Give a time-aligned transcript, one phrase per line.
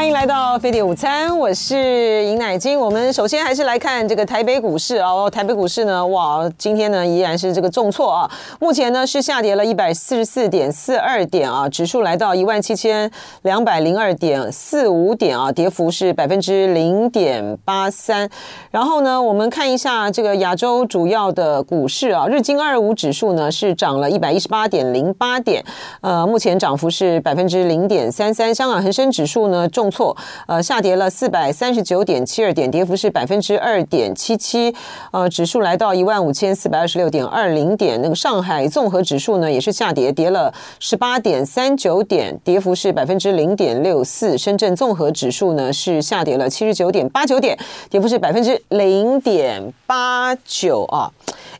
[0.00, 2.80] 欢迎来到飞碟午餐，我是尹乃金。
[2.80, 13.10] 我们首先还是来看这个台北股市哦，台北股市呢，哇，今天呢依然是这个重挫啊，目前呢是下跌了一百四十四点四二点啊，指数来到一万七千
[13.42, 18.26] 两百零二点四五点啊，跌幅是百分之零点八三。
[18.70, 25.62] 然后呢，我们看一下这个亚洲主要的股市啊，日经二五指数呢是涨了一百一十八点零八点，
[26.00, 28.54] 呃，目前涨幅是百分之零点三三。
[28.54, 29.89] 香港恒生指数呢重。
[29.90, 34.74] 错，呃，下跌了四百三十九点七二点，跌幅是百分之二点七七，
[35.10, 38.00] 呃，指数来到一万五千四百二十六点二零点。
[38.00, 44.38] 那个上海综合指数呢，也是下跌，跌了十八点三九点，跌幅是百分之零点六四。
[44.38, 47.58] 深圳综合指数呢是下跌了七十九点八九点，
[47.90, 51.10] 跌幅是百分之零点八九啊。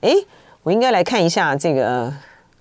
[0.01, 0.13] 哎，
[0.63, 2.13] 我应该来看一下这个。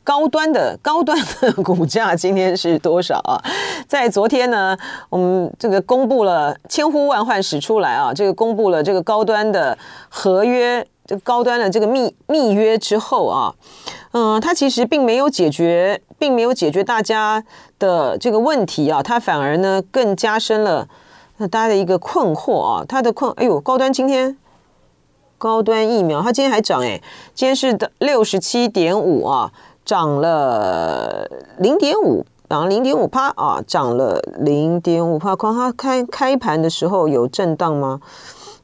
[0.03, 3.39] 高端的高端的股价今天是多少啊？
[3.87, 4.75] 在昨天呢，
[5.09, 9.77] 我们这个公布了千呼万唤始出来啊，这个公布了这个高端的
[10.09, 13.53] 合约，这个高端的这个密密约之后啊，
[14.13, 17.43] 嗯，它其实并没有解决，并没有解决大家
[17.77, 20.87] 的这个问题啊，它反而呢更加深了
[21.37, 24.35] 大家的一个困惑啊，它的困，哎呦，高端今天
[25.37, 26.99] 高端疫苗它今天还涨哎，
[27.35, 29.51] 今天是的六十七点五啊。
[29.89, 35.35] 涨了零点五，涨了零点五趴啊，涨了零点五趴。
[35.35, 37.99] 况它开开盘的时候有震荡吗？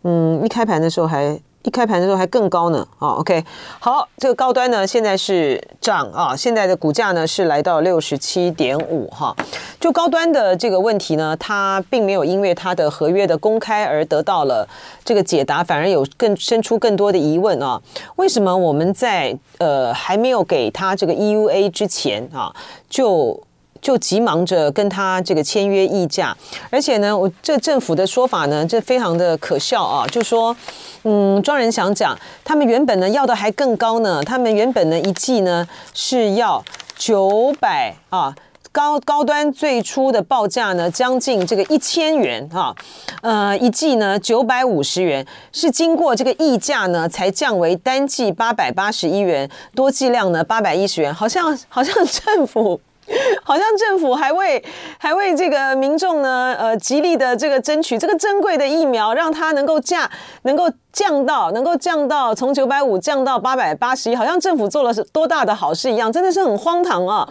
[0.04, 1.42] 嗯，一开盘的时候还。
[1.66, 3.44] 一开盘的时候还更高呢，啊，OK，
[3.80, 9.35] 好，这个高端呢现在是涨啊，现在的股价呢是来到六十七点五哈，
[9.80, 14.67] 就高端的这个问题呢，它并没有因为它的合约的公开而得到了
[15.03, 17.81] 这个解答，反而有更生出更多的疑问啊，
[18.17, 22.55] 为什么我们在呃还没有给他这个 EUA 之前啊
[22.88, 23.41] 就。
[23.86, 26.36] 就急忙着跟他这个签约议价，
[26.72, 30.58] 而且呢，我这政府的说法呢，这非常的可笑啊，就说，
[31.04, 36.65] 嗯，庄人祥讲，他们原本呢要的还更高呢，他们原本呢一季呢是要
[36.98, 38.33] 九百啊，
[38.71, 42.73] 高高端最初的报价呢将近这个一千元啊，
[43.21, 52.81] 呃，一季呢九百五十元，是经过这个议价呢才降为单季八百八十一元，多剂量呢八百一十元，好像好像政府。
[53.43, 54.64] 好像政府还为
[54.98, 60.10] 还为这个民众呢，呃，极力的这个争取这个珍贵的疫苗，让它能够价
[60.43, 67.30] 能够降到能够降到从九百五降到八百八十一，好像政府做了是多大的好事一样，真的是很荒唐啊！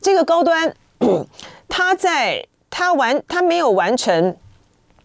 [0.00, 0.74] 这个高端，
[1.68, 4.36] 他在他完他没有完成。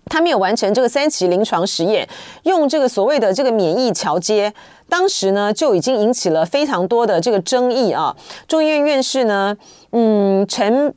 [0.05, 2.07] 他没有完成这个三期临床实验，
[2.43, 4.53] 用这个所谓的这个免疫桥接，
[4.89, 8.15] 当时呢就已经引起了非常多的这个争议啊。
[8.47, 9.55] 中医院院士呢，
[9.91, 10.93] 嗯，陈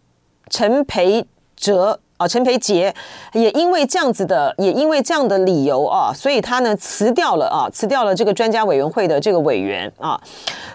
[0.51, 1.27] 陈培
[1.57, 2.01] 哲。
[2.19, 2.95] 啊，陈培杰
[3.33, 10.21] 也因为这样子的，也因为这样的理由啊，所以他呢辞掉了啊，辞掉了这个专家委员会的这个委员啊。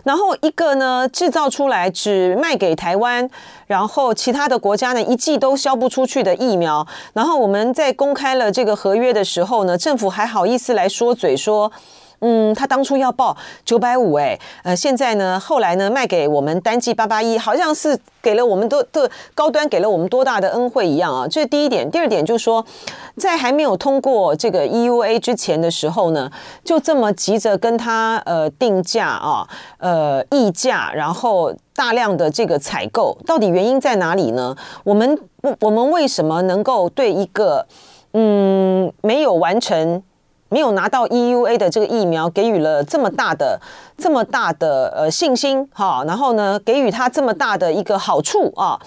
[0.03, 3.29] 然后一个呢制造出来只卖给台湾，
[3.67, 6.87] 然后其他的国家呢一季都销不出去的疫苗。
[7.13, 11.71] 然后我们在公开了这个合约的时候呢，政府还好意思来说嘴说。
[12.25, 13.35] 嗯，他当初要报
[13.65, 21.27] 九百五，哎，呃，现在呢，后来呢，卖给我们单剂八八一，好像是给了我们多的高端，给了我们多大的恩惠一样啊。
[21.27, 21.91] 这是第一点。
[21.91, 22.65] 第二点就是说，
[23.17, 26.31] 在还没有通过这个 EUA 之前的时候呢，
[26.63, 29.45] 就这么急着跟他呃定价啊，
[29.79, 34.55] 呃议价，然后大量的这个采购，到底原因在哪里呢？
[34.85, 35.19] 我们
[35.59, 37.67] 我们为什么能够对一个
[38.13, 40.01] 嗯没有完成？
[40.53, 43.59] 没有拿到 EUA 的这个疫苗，给予了这么大的、
[43.97, 48.79] 这么大的呃信心哈，然后呢，给予他这么大的一个好处啊，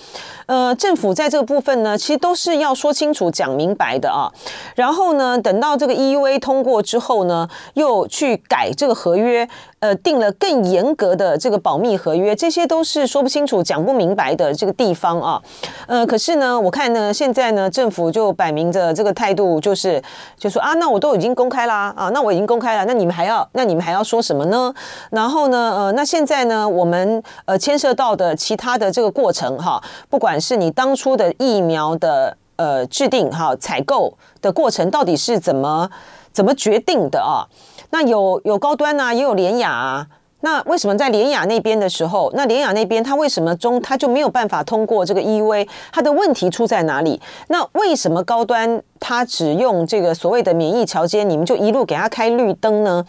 [0.47, 4.31] 呃，政府在这个部分呢，其实都是要说清楚、讲明白的啊。
[4.77, 9.49] 然后呢，等到这个 EUA 通过之后呢，又去改这个合约。
[9.79, 15.43] 呃，定了更严格的这个保密合约，这些都是说不清楚、讲不明白的这个地方啊。
[15.87, 20.03] 呃，可是呢，我看呢，现在呢，政府就摆明着这个态度，就是
[20.39, 24.73] 就说啊，那我都已经公开啦，啊，那我已经公开了，那你们还要，那你们还要说什么呢？
[25.11, 35.91] 然后呢，呃，那现在呢，我们呃牵涉到的其他的这个过程哈，不管是你当初的疫苗的呃制定哈、采购的过程，到底是怎么
[36.33, 37.45] 怎么决定的啊？
[37.91, 40.07] 那有有高端啊，也有联雅啊。
[40.41, 45.67] 那为什么在联雅那边的时候，那联雅那边他为什么中他就没有办法通过这个 EUA？
[45.91, 47.21] 他的问题出在哪里？
[47.49, 53.05] 那为什么高端他只用这个所谓的免疫桥接，你们就一路给他开绿灯呢？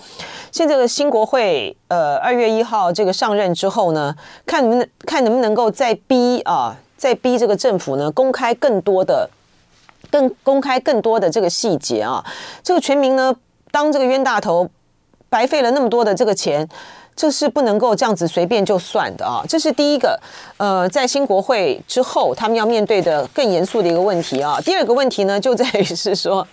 [0.52, 4.16] 现在这个新国会呃二月一号这个上任之后呢，
[4.46, 9.30] 看能不能看能不能够再逼啊，再逼这个政府呢公开更多的。
[10.10, 12.24] 更公开更多的这个细节啊。
[12.64, 13.36] 这个全民呢，
[13.72, 14.70] 当这个冤大头，
[15.30, 16.68] 白费了那么多的这个钱。
[17.20, 19.44] 这是不能够这样子随便就算的啊！
[19.50, 20.20] 这是第一个，
[20.58, 24.60] 呃，在新国会之后，他们要面对的更严肃的一个问题啊。
[24.64, 26.48] 第二个问题呢，就在于是说，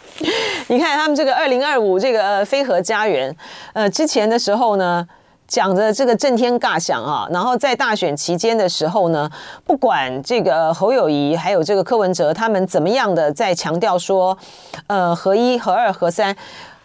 [0.68, 3.36] 你看他们这个二零二五这个非核家园，
[3.74, 5.06] 呃，之前的时候呢，
[5.46, 9.30] 讲的这个震天尬响啊，然后在大选期间的时候呢，
[9.66, 14.38] 不管这个侯友宜还有这个柯文哲他们怎么样的在强调说，
[14.86, 16.34] 呃，核一、核二、核三。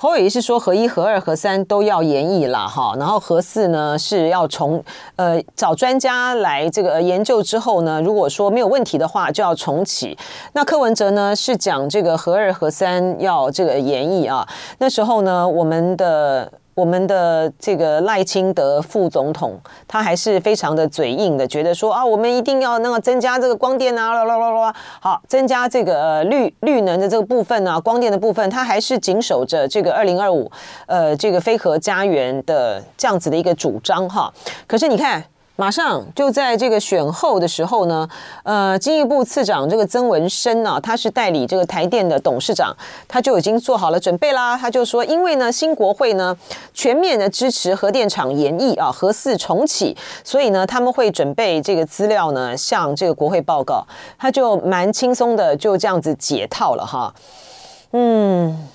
[0.02, 4.82] 侯友宜是说合一、合二、合三都要延役了哈，然后合四呢是要重
[5.18, 10.18] 呃找专家来这个研究之后呢，如果说没有问题的话就要重启。
[10.54, 14.48] 那柯文哲呢是讲这个合二、合三要这个延役啊，
[14.78, 16.50] 那时候呢我们的。
[16.80, 30.50] 我们的这个赖清德副总统，他还是非常的嘴硬的，觉得说啊，我们一定要那个增加这个光电啊，啦啦啦啦，好，增加这个呃绿绿能的这个部分啊，光电的部分，他还是紧守着这个二零二五
[30.88, 34.34] 呃这个飞核家园的这样子的一个主张哈。
[34.66, 35.22] 可是你看。
[35.60, 38.08] 马上就在这个选后的时候呢，
[38.44, 42.74] 呃，经济部次长这个曾文生呢，他是代理这个台电的董事长，
[43.10, 44.56] 他就已经做好了准备啦。
[44.56, 46.34] 他就说，因为呢，新国会呢
[46.74, 53.86] 全面的支持核电厂延役啊，核四重启，所以呢，他们会准备这个资料呢，向这个国会报告。
[54.18, 57.14] 他就蛮轻松的就这样子解套了哈，
[57.92, 58.70] 嗯。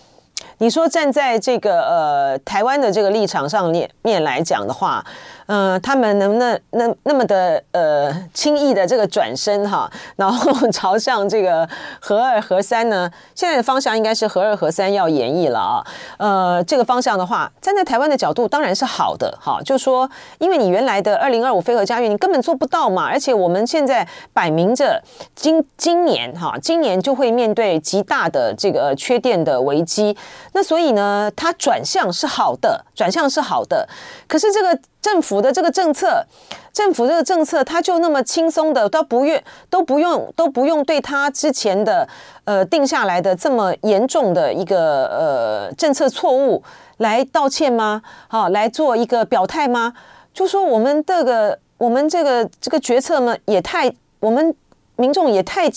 [0.58, 5.04] 你说站在这个呃台湾的这个立场上面面来讲的话，
[5.46, 11.69] 呃，他们能不能那那么的呃轻易的这个转身哈， 然后朝向这个
[12.00, 13.11] 核二核三呢？
[13.35, 15.85] 现在的方向应该是核二核三要演绎了啊。
[16.19, 19.61] 呃，这个方向的话，站在台湾的角度当然是好的哈。
[19.64, 25.02] 就说因为你原来的二零二五非核家园你根本做不到嘛，而且我们现在摆明着
[25.35, 30.17] 今今年哈，今年就会面对极大的这个缺电的危机。
[30.52, 33.88] 那所以呢，它转向是好的，转向是好的。
[34.26, 36.24] 可是这个政府的这个政策，
[36.72, 42.08] 政府这个政策，他就那么轻松的，都不愿都不用都不用对他之前的
[42.44, 46.62] 呃定下来的这么严重的一个呃政策错误
[46.96, 48.00] 来道歉吗？
[48.28, 49.92] 好，来做一个表态吗？
[50.32, 54.56] 就说我们这个我们这个这个决策呢，也太我们
[54.96, 55.70] 民众也太。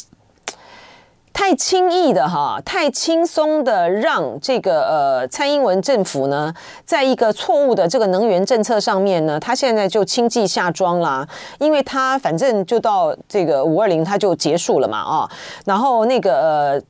[1.39, 6.51] 太轻易的哈，太轻松的让这个呃蔡英文政府呢，
[6.83, 11.27] 在一个错误的这个能源政策上面呢，他现在就轻骑下庄啦，
[11.59, 15.29] 因为他反正就到这个五二零他就结束了嘛啊，
[15.65, 16.81] 然后那个呃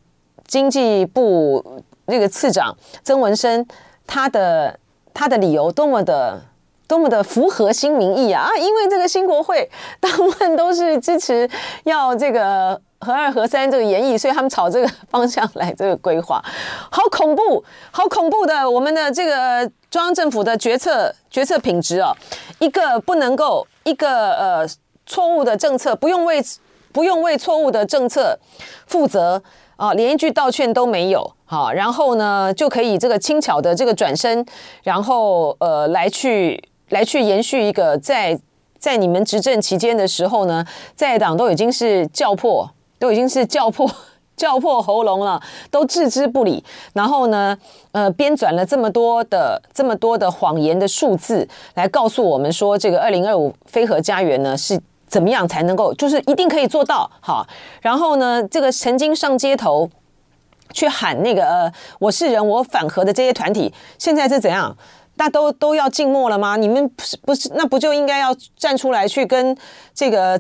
[0.47, 2.73] 经济部那个次长
[3.03, 3.67] 曾文生，
[4.07, 4.79] 他的
[5.13, 6.41] 他的理由多么的
[6.87, 9.69] 多么的符合新民意啊，啊因为这个新国会
[9.99, 11.49] 大部分都是支持
[11.83, 12.81] 要这个。
[12.99, 16.43] 核二核三这个演绎，所以他们朝这个方向来这个规划，
[16.89, 18.67] 好恐怖，好恐怖的！
[18.67, 22.11] 我们的这个中央政府的决策决策品质哦，
[22.57, 24.67] 一个不能够一个呃
[25.05, 26.43] 错误的政策，不用为
[26.91, 28.39] 不用为错误的政策
[28.87, 29.43] 负责
[29.75, 34.43] 啊，连一句道歉都没有，好，然后呢就可以这个轻巧的这个转身，
[34.81, 38.39] 然后呃来去来去延续一个在
[38.79, 42.69] 在你们执政期间的时候呢，在党都已经是叫破。
[42.99, 43.87] 都已经是叫破
[44.35, 46.63] 叫破喉咙了，都置之不理。
[46.93, 47.55] 然后呢，
[47.91, 57.07] 呃，编纂了这么多的这么多的谎言的数字，来告诉我们说，这个二零二五非核家园呢是怎么样才能够，就是一定可以做到。
[57.19, 57.45] 好，
[57.81, 59.87] 然后呢，这个曾经上街头
[60.73, 61.71] 去喊那个呃
[62.01, 64.75] “我是人，我反核”的这些团体，现在是怎样？
[65.17, 66.55] 大都都要静默了吗？
[66.55, 69.57] 你们不是不是，那不就应该要站出来去跟
[69.93, 70.39] 这个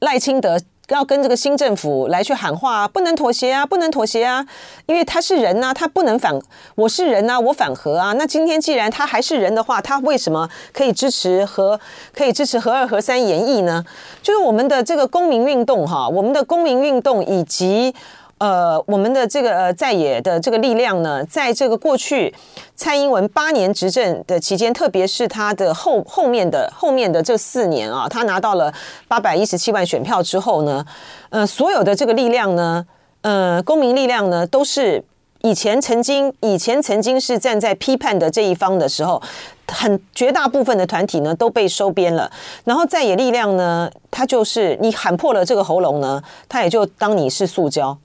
[0.00, 0.58] 赖清德？
[0.90, 4.46] 要跟这个新政府来去喊话啊，不能妥协啊，不能妥协啊，
[4.86, 6.32] 因为他是人呐，他不能反，
[6.76, 8.12] 我是人呐，我反核啊。
[8.12, 11.80] 那今天既然他还是人的话，他为什么可以支持和，
[12.14, 13.84] 可以支持和二和三演绎呢？
[14.22, 17.92] 就是我们的这个公民运动哈，我们的公民运动以及。
[18.38, 22.34] 呃，我们的这个呃在野的这个力量呢，在这个过去
[22.74, 28.70] 蔡英文八年执政的期间，特别是他的后后面的后面的这四年啊，他拿到了
[29.08, 30.84] 八百一十七万选票之后呢，
[31.30, 32.86] 呃，所有的这个力量呢，
[33.22, 35.02] 呃，公民力量呢，都是
[35.40, 39.22] 以前曾经以前曾经是站在批判的这一方的时候，
[39.68, 42.30] 很绝大部分的团体呢都被收编了，
[42.64, 47.96] 然后在野力量呢，他就是你喊破了这个喉咙呢，他也就当你是塑胶。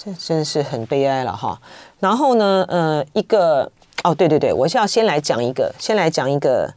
[0.00, 1.60] 这真是很悲哀了哈。
[1.98, 3.68] 然后呢，呃，一个
[4.04, 6.72] 哦，对对对，我是要先来讲一个，先来讲一个，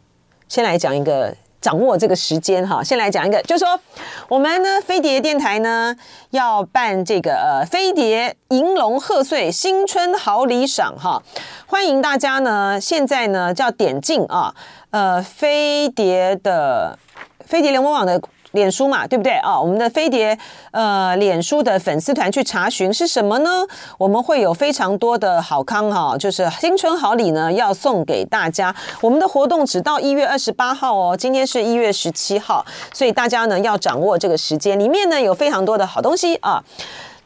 [0.49, 2.83] 先来讲一个掌握这个时间哈。
[2.83, 3.79] 先来讲一个，就是说
[4.27, 5.95] 我们呢飞碟电台呢
[6.31, 11.21] 要办这个呃飞碟迎龙贺岁新春好礼赏哈，
[11.67, 14.55] 欢迎大家呢现在呢叫点进啊
[14.89, 16.97] 呃飞碟的
[17.45, 18.19] 飞碟联播网的。
[18.51, 19.59] 脸书嘛，对不对啊？
[19.59, 20.37] 我们的飞碟
[20.71, 23.65] 呃，脸书的粉丝团去查询是什么呢？
[23.97, 28.75] 我们会有非常多的好康哈，就是新春好礼呢，要送给大家。
[29.01, 34.77] 我们的活动只到一月二十八号哦，今天是一月十七号，所以大家呢要掌握这个时间。
[34.77, 36.63] 里面呢有非常多的好东西啊，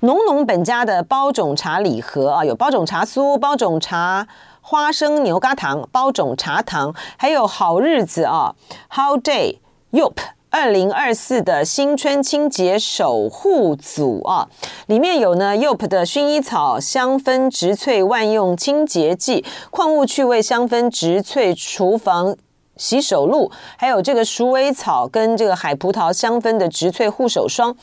[0.02, 4.28] 浓浓本家的包种茶礼盒啊，有包种茶酥、包种茶
[4.62, 8.54] 花生牛轧糖、包种茶糖，还有好日子啊
[8.90, 9.58] ，How Day
[9.92, 10.35] Yope。
[10.58, 14.48] 二零二四的新春清洁守护组啊，
[14.88, 22.38] 里面有呢 YOP 的薰衣草香氛植萃万用清洁剂、矿物趣味香氛植萃厨房
[22.78, 27.76] 洗手露，还有这个鼠尾草跟这个海葡萄香氛的植萃护手霜，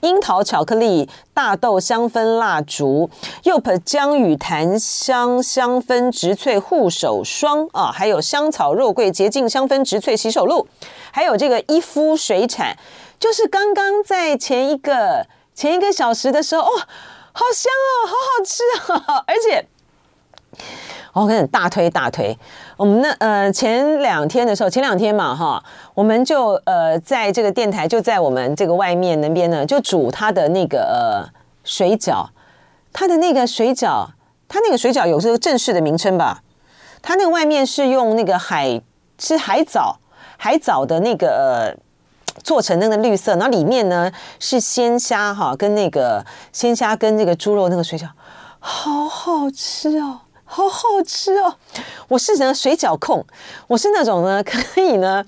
[0.00, 3.08] 樱桃巧克力大豆香氛蜡烛
[3.44, 10.66] ，Yope 姜与檀香香氛植萃护手霜啊，还有香草肉桂洁净香氛植萃洗手露，
[11.12, 12.76] 还有这个伊夫水产，
[13.18, 16.72] 就是刚刚在前一个前一个小时的时候，哦，
[17.32, 19.66] 好香哦，好好吃啊， 而且。
[21.12, 22.38] 我跟你大推大推，
[22.76, 25.60] 我们那呃前两天的时候，前两天嘛哈，
[25.92, 31.26] 我们就呃在这个电台就在我们这个外面那边呢，就煮他的那个呃
[31.64, 32.28] 水饺，
[32.92, 34.06] 他的那个水饺，
[34.46, 36.42] 他那个水饺有这个正式的名称吧？
[37.02, 38.80] 他那个外面是用那个海
[39.18, 39.98] 是海藻
[40.38, 41.76] 海藻的那个呃
[42.44, 48.06] 做成那个绿色，然后里面呢是鲜虾哈，跟那个鲜虾跟那个猪肉那个水饺，
[48.60, 50.20] 好好吃哦。
[50.52, 51.54] 好好吃哦！
[52.08, 53.24] 我是呢水饺控，
[53.68, 55.24] 我是那种呢 可以呢，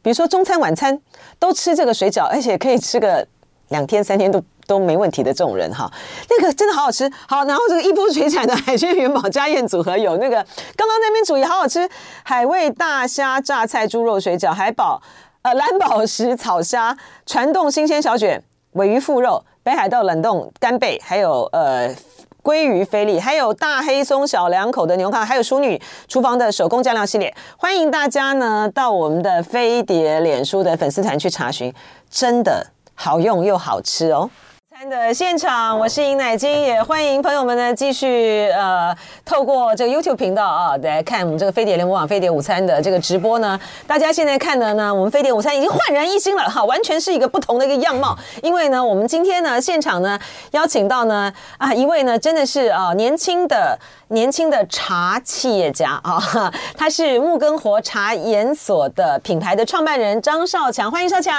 [0.00, 0.98] 比如说中餐晚餐
[1.38, 3.26] 都吃这个水饺，而且可以吃个
[3.68, 5.92] 两天三天都都没问题的这种人哈。
[6.30, 10.36] 那个真的好好吃，好，然后这个一波水产的海鲜元宝家宴组合有那个
[10.74, 11.86] 刚刚那边煮也好好吃，
[12.22, 15.02] 海味大虾榨菜猪肉水饺，海宝
[15.42, 21.94] 呃蓝宝石草虾传动新鲜小卷鮪鱼腹肉北海道冷冻干贝，还有呃。
[22.42, 31.72] 鲑鱼菲力，还有大黑松小两口的牛排，还有淑女厨房的手工酱料系列，欢迎大家呢到我们的飞碟脸书的粉丝团去查询，
[32.10, 34.28] 真的好用又好吃哦。
[34.88, 43.58] 的现场，我是尹乃金，也欢迎朋友们呢继续呃透过这个 YouTube 频道啊来看我们这个飞碟联播网飞碟午餐的这个直播呢。
[43.86, 48.16] 大家现在看的呢，我们飞碟午餐已经焕然一新了哈，完全是一个不同的一个样貌。
[48.42, 50.18] 因为呢，我们今天呢现场呢
[50.52, 53.78] 邀请到呢啊一位呢真的是啊年轻的。
[54.08, 61.32] 年轻的茶企业家啊，他是木根活茶研所的品牌的创办人张少强，欢迎少强。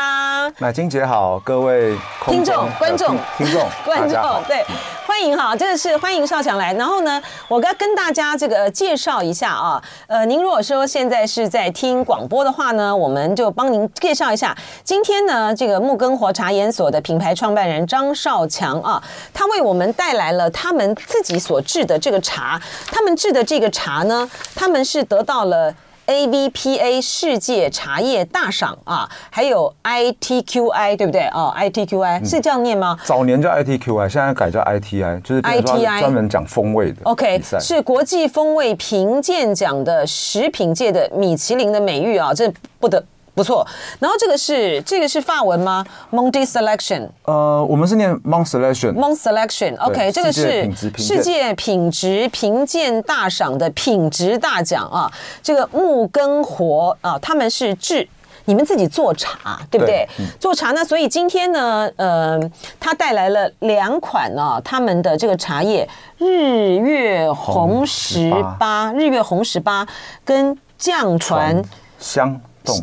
[0.58, 1.96] 乃菁姐好，各位
[2.26, 4.64] 听众、观众、听众、 观众，对，
[5.08, 6.74] 欢迎哈，这个是欢迎少强来。
[6.74, 14.56] 然后呢，我该跟大家这个介绍一下啊，呃，您如果说现在是在听广播的话呢，我们就帮您介绍一下。
[14.84, 19.02] 今天呢，这个木根活茶研所的品牌创办人张少强啊，
[19.34, 22.62] 他为我们带来了他们自己所制的这个茶。
[22.92, 25.74] 他们制的这个茶呢，他们是得到了
[26.08, 31.28] AVPA 世界茶叶大赏啊，还有 ITQI 对不对？
[31.34, 32.98] 哦，ITQI 是这样念吗？
[33.06, 36.98] 早年叫 ITQI，现在改叫 ITI，就是 ITI 专门讲风味的。
[37.04, 43.04] OK，是国际风味评鉴奖的食品界的米其林的美誉啊，这不得。
[43.36, 43.66] 不错，
[44.00, 47.10] 然后这个是这个是法文吗？Monde Selection。
[47.24, 48.94] 呃，我们是念 Monde Selection。
[48.94, 55.12] Monde Selection，OK，这个是世界品质评鉴大赏的品质大奖啊。
[55.42, 58.08] 这个木根活啊，他们是制
[58.46, 60.06] 你们自己做茶，对不对？
[60.06, 62.40] 对嗯、做茶呢，所以今天呢，呃，
[62.80, 69.88] 他带来了两款啊，他们的这个茶叶日月红十八，日月红十八
[70.24, 71.60] 跟酱传
[71.98, 72.40] 香。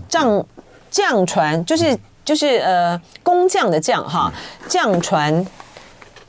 [0.09, 0.47] 酱
[0.91, 4.33] 酱传就是就是呃工匠的匠哈，
[4.69, 5.47] 匠传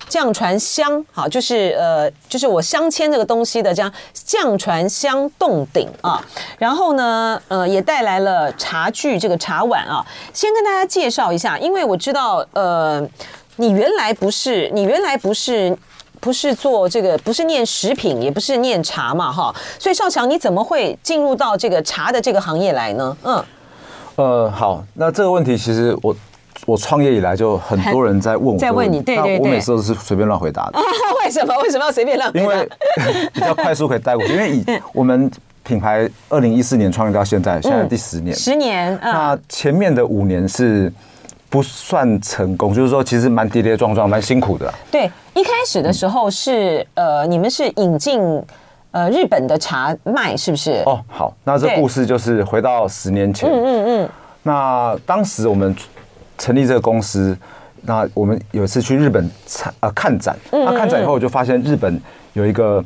[0.08, 6.22] 匠传香好，就是呃就是我镶嵌这个东西的这样匠传香洞顶啊，
[6.58, 13.08] 然后呢呃也带来了茶具这个茶碗啊，先跟大家介绍一下，因为我知道呃
[13.55, 15.77] 你原来不是你原来不是
[16.21, 23.17] 不是做这个不是念食品也不是念茶嘛哈，所以少强你怎么会进入到这个茶的这个行业来呢？
[23.23, 23.43] 嗯，
[24.15, 26.15] 呃好，那这个问题其实我
[26.67, 30.79] 我创业以来就很多人在问我，在问你，对对对，我每次都是随便乱回答的。
[31.25, 32.43] 为什么为什么要随便乱回答？
[32.43, 32.69] 因为
[33.33, 34.63] 比较快速可以带过去，因为以
[34.93, 35.29] 我们
[35.63, 38.95] 品牌二零一四年创业到现在，现在第十年，十年。
[39.01, 40.91] 那前面的五年是
[41.51, 44.74] 不算成功，就是说其实蛮跌跌撞撞，蛮辛苦的。
[44.89, 48.20] 对，一开始的时候是呃，你们是引进
[48.91, 50.81] 呃日本的茶卖，是不是？
[50.86, 53.48] 哦，好，那这故事就是回到十年前。
[53.48, 54.10] 嗯嗯嗯。
[54.41, 55.75] 那当时我们
[56.38, 57.38] 成立这个公司，
[57.81, 62.01] 那我们有一次去日本参呃看展，那看展以后我就发现日本
[62.34, 62.84] 有一个。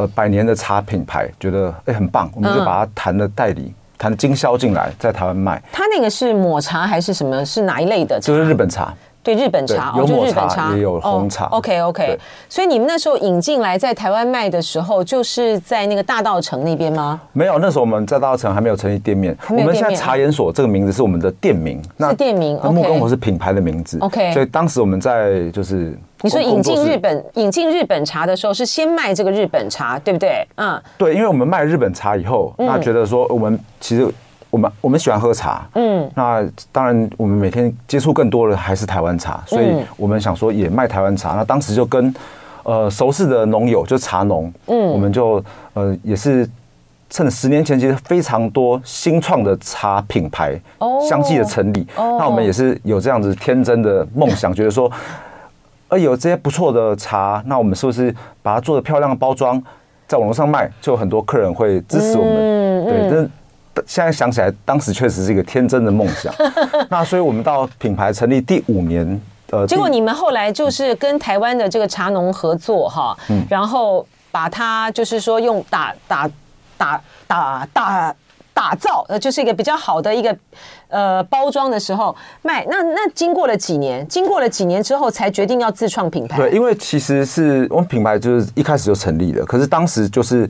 [0.00, 5.60] 呃，百年的茶品牌，觉得哎、欸、很棒，我们就把它谈了代理，谈、嗯、经销进来，在台湾卖。
[5.72, 7.44] 它那个是抹茶还是什么？
[7.44, 8.18] 是哪一类的？
[8.20, 8.94] 就是日本茶。
[9.20, 11.46] 对日本茶，有抹茶也有红茶。
[11.46, 17.20] OK OK，所以你们那时候引进来在台湾卖的时候，就是在那个大道城那边吗？
[17.32, 19.36] 没有，那时候我们在大道城还没有成立店面。
[19.50, 22.58] 我们现在茶研所这个名字是我们的店名，是店名。
[22.72, 23.98] 木工火是品牌的名字。
[24.00, 30.46] OK，所以当时我们在就是你说引进日本引进日本茶的时候，是先卖这个日本茶，对不对？
[30.56, 34.12] 嗯，对，因为我们卖日本茶以后，那觉得说我们其实。
[34.50, 41.34] 我们我们喜欢喝茶，嗯，那当然我们每天接触更多的还是台湾茶，所以我们想说也卖台湾茶。
[41.34, 42.14] 那当时就跟
[42.62, 45.44] 呃熟识的农友，就茶农，嗯，我们就
[45.74, 46.48] 呃也是
[47.10, 50.58] 趁十年前其实非常多新创的茶品牌
[51.06, 54.90] 相继的成立，那我们也是有这样子天真的梦想， 觉得说，
[55.88, 59.62] 呃有这些不错的茶，那我们是不是把它做的漂亮的包装，
[60.06, 63.30] 在网络上卖，就有很多客人会支持我们，对，这。
[63.86, 66.34] 现在想起来，当时确实是一个天真的梦想。
[66.90, 76.28] 那所以我们到品牌成立第五年，呃，结果你们后来就是跟台湾的这个茶农合作哈，嗯，然后把它就是说用打打
[76.76, 78.16] 打打打打
[78.74, 80.36] 造，呃，就是一个比较好的一个
[80.88, 82.64] 呃包装的时候卖。
[82.68, 86.36] 那那经过了几年，经过了几年之后，才决定要自创品牌。
[86.36, 90.48] 对，因为其实是我们品牌就是一开始就成立了，可是当时就是。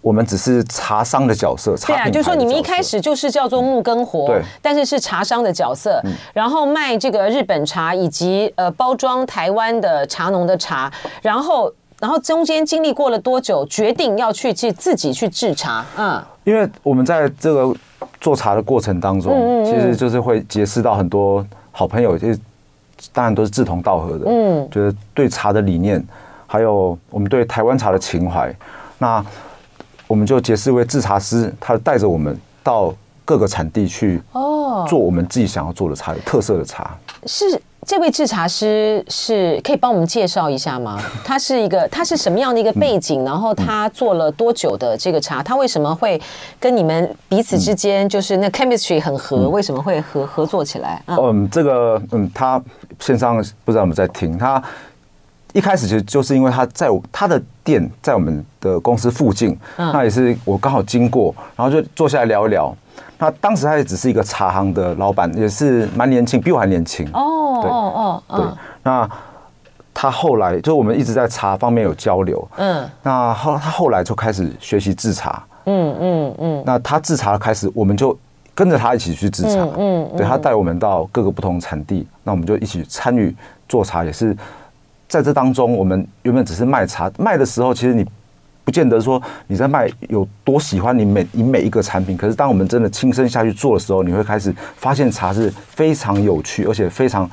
[0.00, 6.00] 我们只是茶商的角色，对啊，就是说你们一开始就是叫做木根活，对，但是是茶商的角色，
[6.32, 17.74] 然后卖这个日本茶以及呃包装台湾的茶农的茶，然后然后中间经历过了多久，决定要去去自己去制茶，嗯，因为我们在这个
[18.20, 22.38] 做茶的过程当中，其实就是会结识到很多好朋友，就是
[23.12, 26.02] 当然都是志同道合的，嗯，觉得对茶的理念，
[26.46, 28.54] 还有我们对台湾茶的情怀，
[28.98, 29.24] 那。
[30.08, 32.94] 我们就结识一位制茶师，他带着我们到
[33.28, 36.96] 各个产地去哦，做我们自己想要做的茶，有特色的茶。
[37.26, 37.44] 是
[37.86, 40.98] 这位制茶师是可以帮我们介绍一下吗？
[41.26, 43.26] 他是一个，他是什么样的一个背景？
[43.26, 45.42] 然后他做了多久的这个茶？
[45.42, 46.18] 他为什么会
[46.58, 49.50] 跟你们彼此之间就是那 chemistry 很合？
[49.50, 51.02] 为什么会合合作起来？
[51.08, 52.58] 嗯，这个嗯，他
[52.98, 54.62] 线上不知道有没有在听他。
[55.52, 62.74] 一开始其实就是因为他在他的店在我们的公司附近，那也是我刚好经过，然后就坐下来聊一聊。
[63.18, 67.08] 那当时他也只是一个茶行的老板，也是蛮年轻，比我还年轻。
[67.12, 68.46] 哦，对，哦，对。
[68.82, 69.10] 那
[69.92, 72.48] 他后来就我们一直在茶方面有交流。
[72.56, 72.88] 嗯。
[73.02, 75.42] 那后他后来就开始学习制茶。
[75.66, 76.62] 嗯嗯嗯。
[76.64, 78.16] 那他制茶开始，我们就
[78.54, 79.66] 跟着他一起去制茶。
[79.76, 80.08] 嗯。
[80.16, 83.34] 对，他带我们到各个不同产地，那我们就一起参与
[83.68, 84.36] 做茶，也是。
[85.08, 88.06] 在这当中，我们原本只是卖茶，卖的时候，其实你
[88.68, 92.14] 不见得说你在卖有多喜欢你每你每一个产品。
[92.18, 97.26] 可是当我们真的亲身下去做的时候，你会开始发现茶是非常有趣，而且非常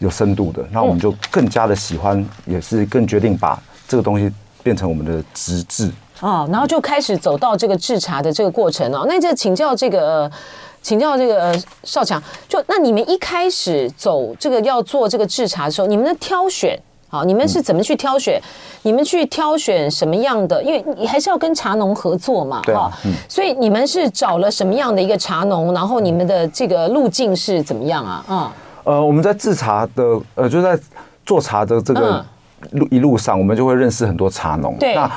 [0.00, 0.66] 有深度的。
[0.72, 4.28] 那我们就更加的喜欢，也是更决定把这个东西
[4.64, 6.48] 变成我们的职志哦。
[6.50, 9.04] 然后就开始走到这个制茶的这个过程哦。
[9.06, 10.28] 那就请教这个，
[10.82, 16.76] 请教这个少强，就那你们一开始走这个要做这个制茶的时候，你们的挑选。
[17.08, 18.40] 好，你们是怎么去挑选？
[18.82, 20.62] 你们去挑选什么样的？
[20.62, 22.92] 因为你还是要跟茶农合作嘛，哈。
[23.28, 25.72] 所以你们是找了什么样的一个茶农？
[25.72, 28.24] 然后你们的这个路径是怎么样啊？
[28.28, 28.50] 嗯，
[28.84, 30.78] 呃，我们在制茶的，呃，就在
[31.24, 32.24] 做茶的这个
[32.72, 34.76] 路一路上，我们就会认识很多茶农。
[34.78, 35.10] 对，那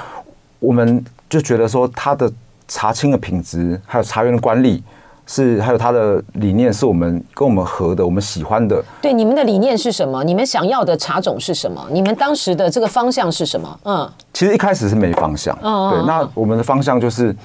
[0.59, 2.31] 我们就觉得说，他的
[2.67, 4.83] 茶青的品质，还有茶园的管理。
[5.31, 8.83] 是，还有他的理念是我们跟我们合的，我们喜欢的。
[8.99, 10.23] 对，你们的理念是什么？
[10.23, 11.87] 你们想要的茶种是什么？
[11.91, 13.79] 你们当时的这个方向是什么？
[13.83, 15.55] 嗯，其实一开始是没方向。
[15.61, 17.35] 嗯，对，那我们的方向就是，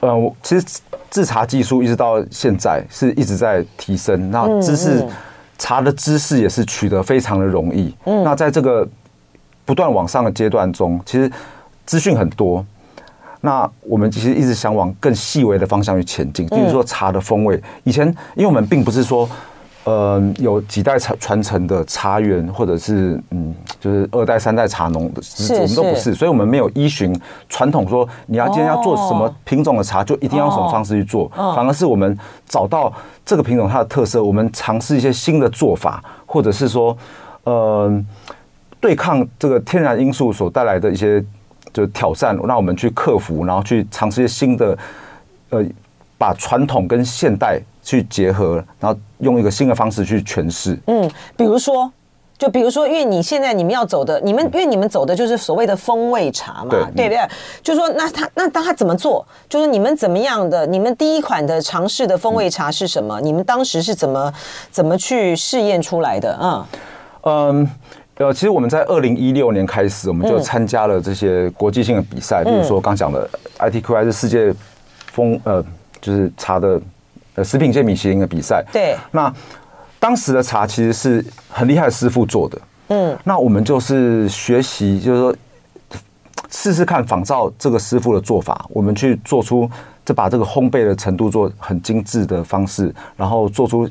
[0.00, 0.66] 呃，其实
[1.10, 5.06] 制茶技术一直到现在是一直在提升，那知识
[5.58, 7.94] 茶的知识也是取得非常的容易。
[8.06, 8.88] 嗯，那在这个
[9.66, 11.30] 不断往上的阶段中，其实
[11.84, 12.64] 资讯很多。
[13.42, 17.62] 那我们其实一直想往更细微的方向去前进，比如说茶的风味。
[17.84, 19.28] 以前，因为我们并不是说
[19.84, 27.12] 呃，有几代传传承的茶园，或者是嗯，就是二代三代茶农我们都不是，所以我们没有依循
[27.48, 32.92] 传统说你要今天要做什么品种的茶，就一定要用什么方式去做，反而是我们找到
[33.26, 36.96] 这个品种它的特色，我们尝试一些新的做法，或者是说，
[37.42, 37.92] 呃，
[38.78, 41.24] 对抗这个天然因素所带来的一些
[41.72, 44.78] 就是挑战，让我们去克服，然后去尝试一些新的，
[45.50, 45.64] 呃，
[46.18, 47.60] 把传统跟现代。
[47.84, 50.78] 去结合，然后用一个新的方式去诠释。
[50.86, 51.90] 嗯，比如说，
[52.38, 57.28] 就比如说，因为你现在你们要走的，你们因为你们走的就是所谓的风味茶嘛，对，对不对？
[57.60, 59.26] 就是说，那他那当他怎么做？
[59.48, 60.64] 就是你们怎么样的？
[60.64, 63.20] 你们第一款的尝试的风味茶是什么？
[63.20, 64.32] 嗯、你们当时是怎么
[64.70, 66.38] 怎么去试验出来的？
[66.40, 66.66] 嗯
[67.22, 67.70] 嗯，
[68.16, 74.54] 呃，其实我们在二零一六年开始，我们就参加了这些国际性的比赛，比、嗯、如说刚讲的 ITQI 是世界
[75.12, 75.64] 风呃，
[76.00, 76.80] 就是茶的。
[77.34, 79.32] 呃，食品界米其林的比赛，对，那
[79.98, 85.36] 当时的茶其实是很厉害的师傅做的，嗯，那我们就是学习，就是说
[86.50, 89.66] 试试看仿照这个师傅的做法，我们去做出，
[90.04, 93.88] 这把这个烘焙的程度做很精致的方式，然后做出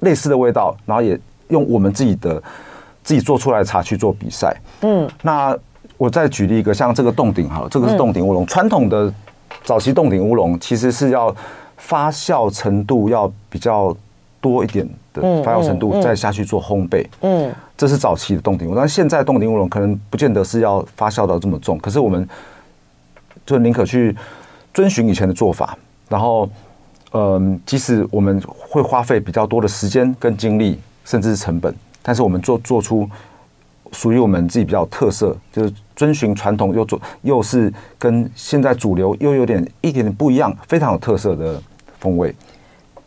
[0.00, 1.16] 类似的味道，然后也
[1.50, 2.42] 用我们自己的
[3.06, 5.56] 自己做出来的茶去做比赛，嗯，那
[5.96, 9.10] 我再举例一个，像这个洞顶哈，这个是洞顶乌龙，传统的
[9.64, 11.34] 早期洞顶乌龙其实是要。
[11.78, 13.94] 发酵程度要比较
[14.40, 17.06] 多一点的发酵程度，再下去做烘焙。
[17.20, 21.78] 嗯，这是早期的洞顶乌龙，但是现在洞顶乌龙可能不见得是要发酵到这么重。
[21.78, 22.26] 可是我们
[23.44, 24.16] 就宁可去
[24.72, 25.76] 遵循以前的做法，
[26.08, 26.48] 然后，
[27.12, 31.72] 嗯，即使我们会花费比较多的时间跟精力，甚至是成本，
[32.06, 33.10] 但是我们做做出
[33.90, 35.72] 属于我们自己比较特色，就是。
[35.96, 41.58] 遵循传统又做又是跟现在主流又有点一点点不一样，非常有特色的
[41.98, 42.34] 风味。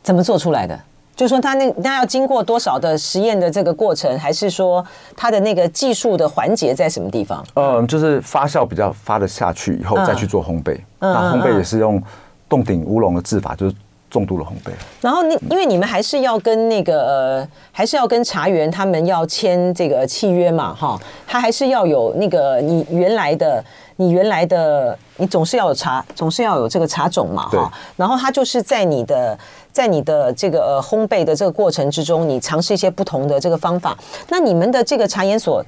[0.02, 0.76] 怎么做出来的？
[1.16, 4.84] 就是说它那那要经过多少的实验的这个过程，还是说
[5.16, 7.46] 它的那个技术的环节在什么地方？
[7.54, 10.74] 嗯，就是发酵比较发得下去以后再去做烘焙。
[10.98, 12.02] 嗯，那烘焙也是用
[12.50, 13.76] 洞顶乌龙的制法，就是。
[14.10, 23.64] 重度的烘焙，然后你因为你们还是要跟那个呃，还是要跟茶园他们要签这个契约嘛，哈，他还是要有那个你原来的，
[23.98, 29.38] 你原来的，你总是要有茶，总是要有这个茶种嘛，哈，然后他就是在你的
[29.72, 33.98] 在你的这个呃烘焙的这个过程之中，你尝试一些不同的这个方法。
[34.30, 35.64] 那你们的这个茶研所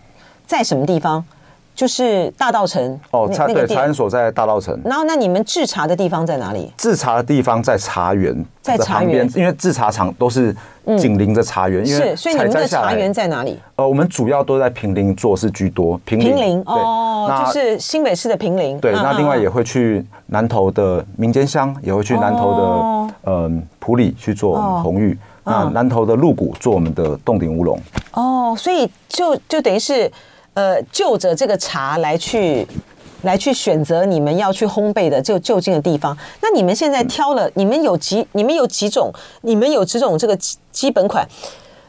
[0.47, 1.23] 在什么地方？
[1.73, 4.79] 就是大道城哦，茶对茶园所在大道城。
[4.83, 6.71] 然后，那你们制茶的地方在哪里？
[6.77, 10.55] 制茶的地方在茶园，在茶园，因为制茶厂都是
[10.97, 11.83] 紧邻着茶园。
[11.85, 13.59] 是，所以你们的茶园在哪里？
[13.77, 15.99] 呃，我们主要都在平林做事居多。
[16.05, 18.79] 平林哦，就是新北市的平林。
[18.79, 25.17] 对，那另外也会去南投的民间乡，也会去南投的嗯埔里去做红玉。
[25.43, 27.79] 那南投的鹿谷做我们的洞顶乌龙。
[28.11, 30.11] 哦，所以就就等于是。
[30.53, 32.67] 呃，就着这个茶来去，
[33.21, 36.17] 来去选择你们要去烘焙的就就近的地方。
[36.41, 38.27] 那你们现在挑了，你们有几？
[38.33, 39.11] 你们有几种？
[39.41, 41.25] 你们有几种这个基基本款？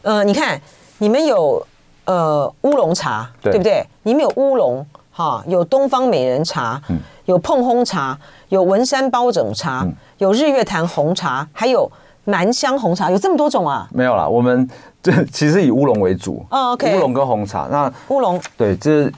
[0.02, 0.60] 呃，你看，
[0.98, 1.64] 你们有
[2.04, 3.84] 呃乌龙茶，对不对？
[4.04, 6.80] 你们有乌龙哈，有东方美人茶，
[7.24, 9.86] 有碰烘茶，有文山包种茶，
[10.18, 11.90] 有日月潭红茶，还有
[12.24, 13.88] 南香红茶，有这么多种啊？
[13.92, 14.68] 没有啦，我们。
[15.02, 17.66] 这其实以乌龙为主哦，OK，乌龙跟红茶。
[17.72, 19.10] 那乌龙对，这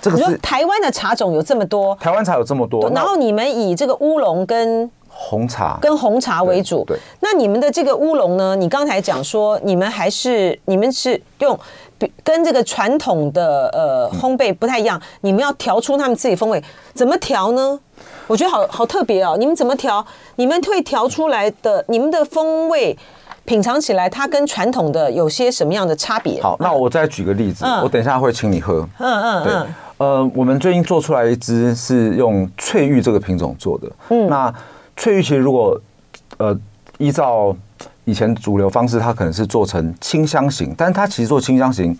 [0.00, 6.82] 这个是台湾的茶种有这么多，台湾茶有这么多，然后你们以这个乌龙跟红茶跟红茶为主。
[6.86, 8.56] 对，那你们的这个乌龙呢？
[8.56, 11.60] 你刚才讲说你们还是你们是用
[12.24, 17.78] 跟这个传统的呃烘焙不太一样，你们要调出他们自己风味，怎么调呢？
[18.28, 20.04] 我觉得好好特别哦，你们怎么调？
[20.36, 22.96] 你们会调出来的你们的风味？
[23.44, 26.38] 品尝起来，它跟传统的有些什么样的差别？
[26.42, 28.86] 好，那我再举个例子，嗯、我等一下会请你喝。
[28.98, 29.54] 嗯嗯，对，
[29.96, 33.90] 呃，我们最近做出来一支是用翠玉这个品种做的。
[34.10, 34.52] 嗯，那
[34.98, 35.80] 翠玉其实如果
[36.36, 36.54] 呃
[36.98, 37.56] 依照
[38.04, 41.98] 以前主流方式，它可能是做成清香型，但是它其实做清香型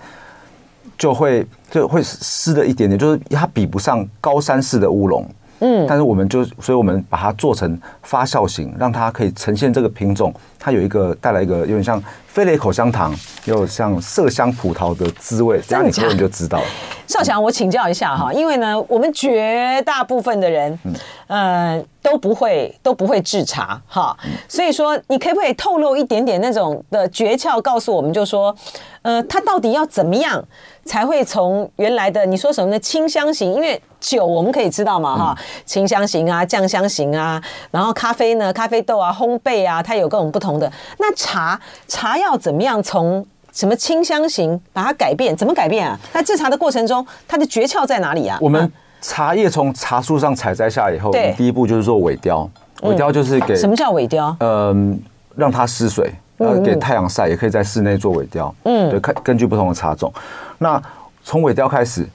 [0.98, 5.26] 就会就会湿了一点点，就是它比不上高山式的乌龙。
[5.61, 12.03] 嗯，但是我们就，所以我们把它做成发酵型，让它可以呈现这个品种，它有一个带来一个有点像
[12.38, 13.12] 飞雷口香糖，
[13.46, 16.64] 又像麝香葡萄的滋味，这样你喝你就知道了。
[17.09, 20.79] 少强，我请教一下哈，因为呢，我们绝大部分的人，
[21.27, 24.16] 呃都不会都不会制茶哈。
[24.46, 28.55] 所以说，你可不可以透露一点点那种的诀窍，告诉我们，就说，
[29.03, 30.42] 呃，它到底要怎么样
[30.85, 32.79] 才会从原来的你说什么呢？
[32.79, 40.70] 清香型，因为酒我们可以知道嘛哈，清香型啊，酱香型啊，然后咖啡呢，咖啡豆啊，烘焙啊，它有各种不同的。
[40.98, 45.36] 那茶茶要怎么样从什么清香型把它改变？
[45.36, 45.98] 怎么改变啊？
[46.12, 48.38] 在制茶的过程中，它的诀窍在哪里啊？
[48.40, 52.48] 我们茶叶从茶树上采摘下来以后，第一步就是做萎凋。
[52.82, 54.36] 萎凋就是给什么叫萎凋？
[54.38, 55.00] 嗯，
[55.34, 58.54] 让它失水，然后给太阳晒，也可以在室内做萎凋。
[58.64, 60.12] 嗯，对，看根据不同的茶种。
[60.58, 60.80] 那
[61.24, 62.08] 从萎凋开始，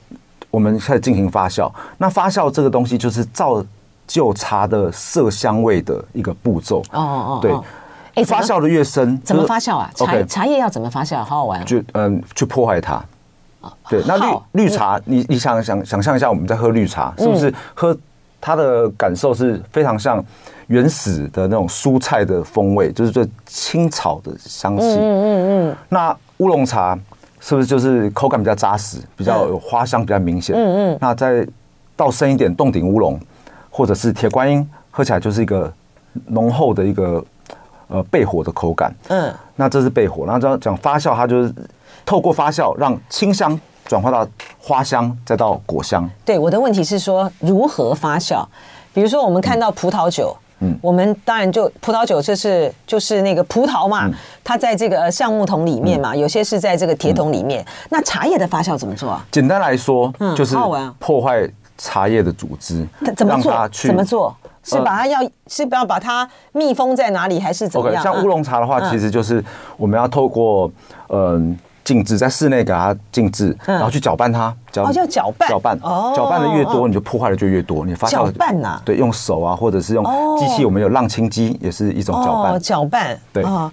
[0.50, 1.70] 我们开始进行发酵。
[1.98, 3.62] 那发酵这个东西就是造
[4.06, 6.78] 就茶的色香味的一个步骤。
[6.92, 7.54] 哦哦，对。
[8.14, 9.90] 哎，发酵的越深，怎么发酵啊？
[9.94, 11.16] 茶茶叶要怎么发酵？
[11.18, 11.64] 好好玩。
[11.64, 13.02] 就嗯，去破坏它。
[13.88, 17.96] 对，那绿绿茶，你你想想想象一下，我们在喝绿茶，是不是喝
[18.40, 20.22] 它的感受是非常像
[20.66, 24.84] 原始的那种蔬菜的风味，就是这青草的香气。
[24.84, 25.76] 嗯嗯嗯。
[25.88, 26.96] 那乌龙茶
[27.40, 30.54] 是不是就是口感比较扎实，比较有花香比较明显？
[30.54, 30.98] 嗯嗯。
[31.00, 31.44] 那再
[31.96, 33.18] 倒深一点，洞顶乌龙
[33.70, 35.72] 或者是铁观音，喝起来就是一个
[36.26, 37.24] 浓厚的一个。
[37.88, 41.54] 呃，焙火的口感，嗯，那这是焙火，那这样讲发酵，它就是
[42.06, 44.26] 透过发酵让清香转化到
[44.58, 46.08] 花香，再到果香。
[46.24, 48.44] 对，我的问题是说如何发酵？
[48.94, 57.62] 比如说我们看到葡萄酒，嗯，我们当然就葡萄酒这是就是那个葡萄嘛，嗯、它在这个橡木桶里面嘛，嗯、有些是在这个铁桶里面。
[57.62, 59.26] 嗯、那茶叶的发酵怎么做啊？
[59.30, 60.56] 简单来说，嗯，就是
[60.98, 63.68] 破坏茶叶的组织，怎么做？
[63.72, 64.34] 怎么做？
[64.64, 68.02] 是把它要，是不要把它密封在哪里，还是怎么样？
[68.02, 69.44] 像乌龙茶的话，其实就是
[69.76, 70.68] 我们要透过
[71.08, 74.46] 嗯静置，在室内给它静置，然后去搅拌它。
[74.76, 75.48] 哦，叫搅拌。
[75.48, 77.84] 搅拌哦，搅拌的越多，你就破坏的就越多。
[77.84, 78.80] 你发酵搅拌呐？
[78.84, 80.02] 对，用手啊，或者是用
[80.38, 82.58] 机器，我们有浪清机，也是一种搅拌。
[82.58, 83.70] 搅拌对啊，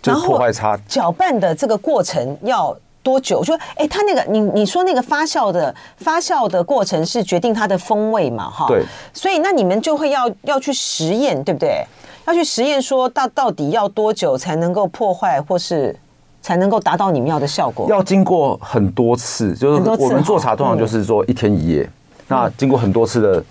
[0.00, 0.78] 就破坏它。
[0.86, 2.74] 搅拌的这个过程要。
[3.02, 3.42] 多久？
[3.42, 8.50] 就哎，它那个你你说那个发酵的发酵的过程是决定它的风味嘛？
[8.50, 8.84] 哈，对。
[9.12, 11.84] 所以那你们就会要要去实验，对不对？
[12.26, 15.96] 要去实验说到到底要多久才能够破坏，或是
[16.42, 17.88] 才能够达到你们要的效果？
[17.88, 21.82] 要经过很多次，就是我们做茶通常就是说一天一夜。
[21.82, 21.90] 嗯、
[22.28, 23.44] 那经过很多次的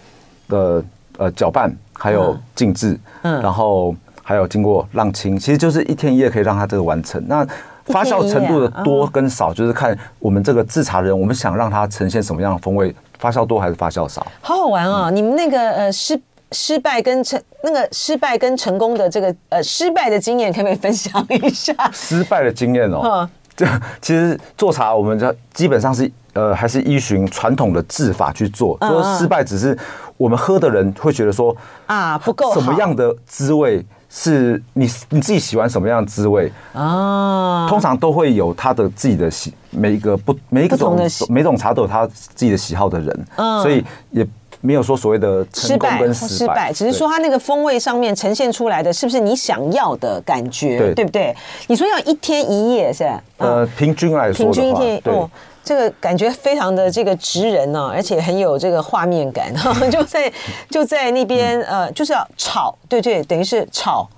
[0.47, 0.83] 的
[1.17, 7.21] 呃搅拌，还有静置，嗯，然后还有经过浪青，其实就是一天一夜可以让它这个完成。
[7.27, 7.45] 那
[7.89, 14.25] 发酵程度的多跟少，就是看我们这个制茶人，我们想让它呈现什么样的风味，发酵多还是发酵少？
[14.41, 15.09] 好好玩哦！
[15.11, 16.19] 你们那个呃失
[16.51, 21.73] 失败跟成那个失败跟成功的这个呃失败的经验，可不可以分享一下？
[21.91, 23.65] 失败的经验哦，这
[24.01, 29.77] 其实做茶，我们就基本上是呃还是依循传统的制法去做，说失败只是
[30.15, 31.55] 我们喝的人会觉得说
[31.87, 33.83] 啊不够什么样的滋味。
[34.09, 37.67] 是你你自己喜欢什么样的滋味啊？
[37.69, 40.97] 通常都会有他的自己的喜，每一个不每一个种
[41.29, 43.27] 每种茶都有他自己的喜好的人，
[43.61, 44.27] 所以也
[44.61, 51.35] 没有说所谓的失败，失败只是说他那个风味上面呈现出来的是不是你想要的感觉，对对不对？
[51.67, 53.23] 你说要一天一夜是吧？
[53.37, 55.29] 呃，平均来说，平均一天哦。
[55.69, 59.53] 这个感觉非常的这个直人呢，而且很有这个画面感。
[59.91, 60.33] 就在
[60.67, 64.09] 就在那边呃，就是要炒，对对，等于是炒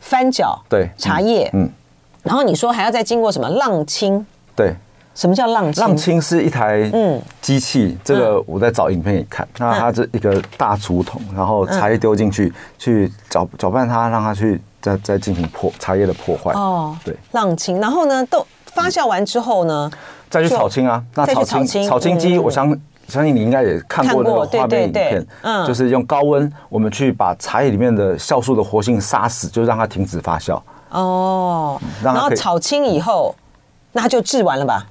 [0.00, 1.68] 翻搅对茶叶，嗯，
[2.22, 4.24] 然后你说还要再经过什么浪青？
[4.56, 4.74] 对，
[5.14, 5.84] 什么叫浪青？
[5.84, 9.46] 浪青是一台嗯机器，这个我在找影片给你看。
[9.58, 16.52] 那它是一个大竹筒，然后茶叶丢进去，去搅搅拌它，让它去再再进行破茶叶的破坏。
[16.54, 17.82] 哦，对，浪青。
[17.82, 19.90] 然后呢，都发酵完之后呢？
[20.28, 22.76] 再去炒青啊，那炒青炒青机，我相
[23.08, 30.60] 相信你应该也看过那个画面影片，嗯，就是用高温，我们去把茶叶里面的酵素的活性杀死，就让它停止发酵。
[30.90, 33.32] 哦，然后炒青以后，
[33.92, 34.84] 那它就制完了吧？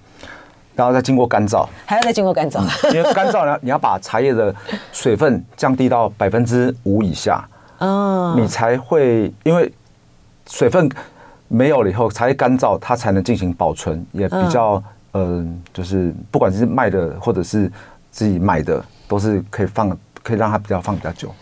[0.76, 2.62] 然后再经过干燥，还要再经过干燥，
[2.94, 4.56] 因为干燥呢， 你要把茶叶的
[4.94, 7.46] 水分降低到百分之五以下，
[7.80, 9.70] 哦，你才会因为
[10.48, 10.90] 水分
[11.50, 14.82] 没有了以后，茶叶干燥，它才能进行保存，也比较。
[15.18, 17.72] 嗯，就是不管是卖的或者是
[18.12, 19.90] 自己买的，都是可以放，
[20.22, 21.34] 可以让它比较放比较久。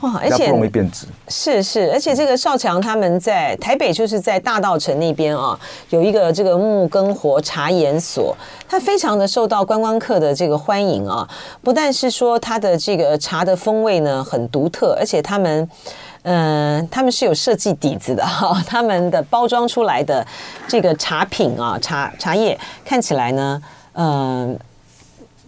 [0.00, 1.06] 哇，而且不容易变质。
[1.26, 5.58] 是是，而且这个少强他们在台北，就是在大道城那边啊，
[5.90, 8.36] 有一个这个木根活茶研所，
[8.68, 11.28] 它非常的受到观光客的这个欢迎啊。
[11.62, 15.68] 不但是说它的这个茶的风味呢很独特，而且他们。
[16.28, 20.26] 嗯，他们是有设计底子的哈，他们的包装出来的
[20.66, 23.62] 这个茶品啊，茶茶叶看起来呢，
[23.92, 24.58] 嗯，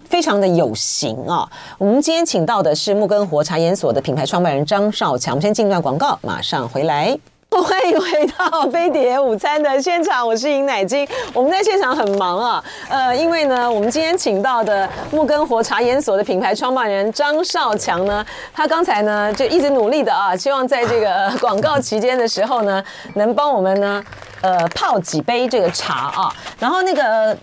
[0.09, 1.51] 非常的有型啊。
[1.79, 5.35] 我们今天请到的是木根活茶研所的品牌创办人张少强。
[5.35, 7.19] 我们先进段广告，马上回来。
[7.65, 11.09] 欢迎回到飞碟午餐的现场，我是尹乃菁。
[11.33, 22.85] 我们在现场很忙啊，呃，因为呢，我们今天请到的木根活茶研所的品牌创办人张少强呢，他刚才呢就一直努力的啊，希望在这个广告期间的时候呢，
[23.15, 24.05] 能帮我们呢，
[24.43, 26.31] 呃，泡几杯这个茶啊。
[26.61, 27.35] 然后那个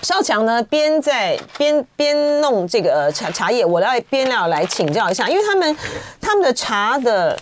[0.00, 5.76] 少强呢，边在边边弄这个茶茶叶，我来边要来请教一下，因为他们
[6.22, 7.38] 他们的茶的。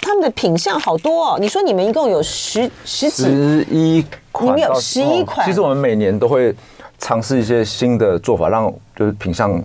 [0.00, 1.38] 他们的品相好多哦！
[1.38, 5.46] 你说你们一共有十十几十一款，你们有十一款。
[5.46, 6.54] 其实我们每年都会
[6.98, 9.62] 尝试一些新的做法，让就是品相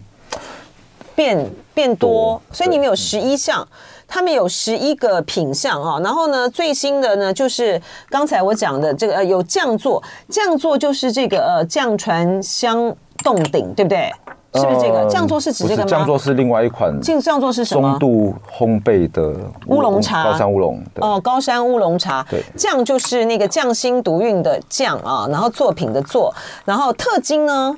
[1.16, 2.42] 变变多。
[2.52, 3.66] 所以你们有十一项，
[4.08, 6.00] 他们有十一个品相啊。
[6.04, 12.94] 然后呢，最新的呢就是刚才我讲的这个呃，有匠作，匠作就是这个呃，匠传香
[13.24, 14.12] 洞顶，对不对？
[14.56, 15.88] 是不是这个匠作是指这个吗？
[15.88, 16.94] 匠作是另外一款。
[17.02, 17.90] 匠匠作是什么？
[17.92, 19.34] 中度烘焙的
[19.66, 20.80] 乌龙茶，高山乌龙。
[20.96, 22.24] 哦，高山乌龙茶。
[22.30, 26.32] 对，酱就是那个匠心独运的匠啊，然后作品的作，
[26.66, 27.76] 然后特精呢？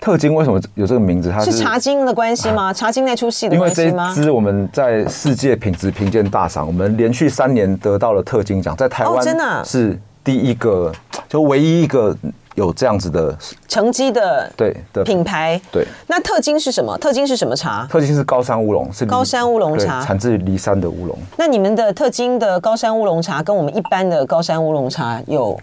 [0.00, 1.30] 特精为什么有这个名字？
[1.30, 2.72] 它是茶经的关系吗？
[2.72, 4.04] 茶经那出戏的关系吗？
[4.04, 10.92] 因为这支我们在世界品质评鉴大赏，我们连续三年得到了特金奖，在台湾真的是第一个，
[11.28, 12.16] 就唯一一个。
[12.58, 13.34] 有这样子的
[13.68, 16.98] 成绩的对的品牌对，那特金是什么？
[16.98, 17.86] 特金是什么茶？
[17.88, 21.16] 特金是高山乌龙，是高山乌龙茶，产自梨山的乌龙。
[21.36, 25.56] 那你们的特金的高山乌龙茶跟我们一般的高山乌龙茶有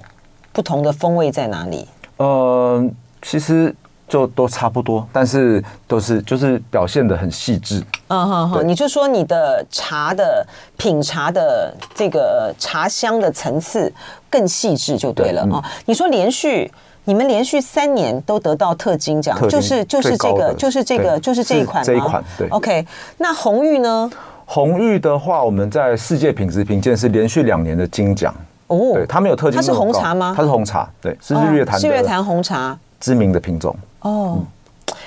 [0.53, 1.86] 不同的风味在哪里？
[2.15, 2.89] 呃，
[3.21, 3.75] 其实
[4.08, 7.84] 就都差不多，但是都是就是表现的很细致。
[8.08, 10.45] 嗯哼哼，你就说你的茶的
[10.77, 13.91] 品茶的这个茶香的层次
[14.29, 15.63] 更细致就对了啊、嗯。
[15.86, 16.71] 你说连续。
[17.06, 21.86] 你们连续三年都得到特金奖，就是就是这个，就是这个，就是这一款吗？
[21.86, 22.48] 这一款对。
[22.50, 22.86] OK，
[23.18, 24.10] 那红玉呢？
[24.46, 28.34] 红玉的话，我们在世界品质评鉴是连续两年的金奖
[28.68, 28.94] 哦。
[28.94, 30.34] 对，它没有特金，它是红茶吗？
[30.36, 34.39] 它是红茶，对，是日月潭日月潭红茶知名的品种哦。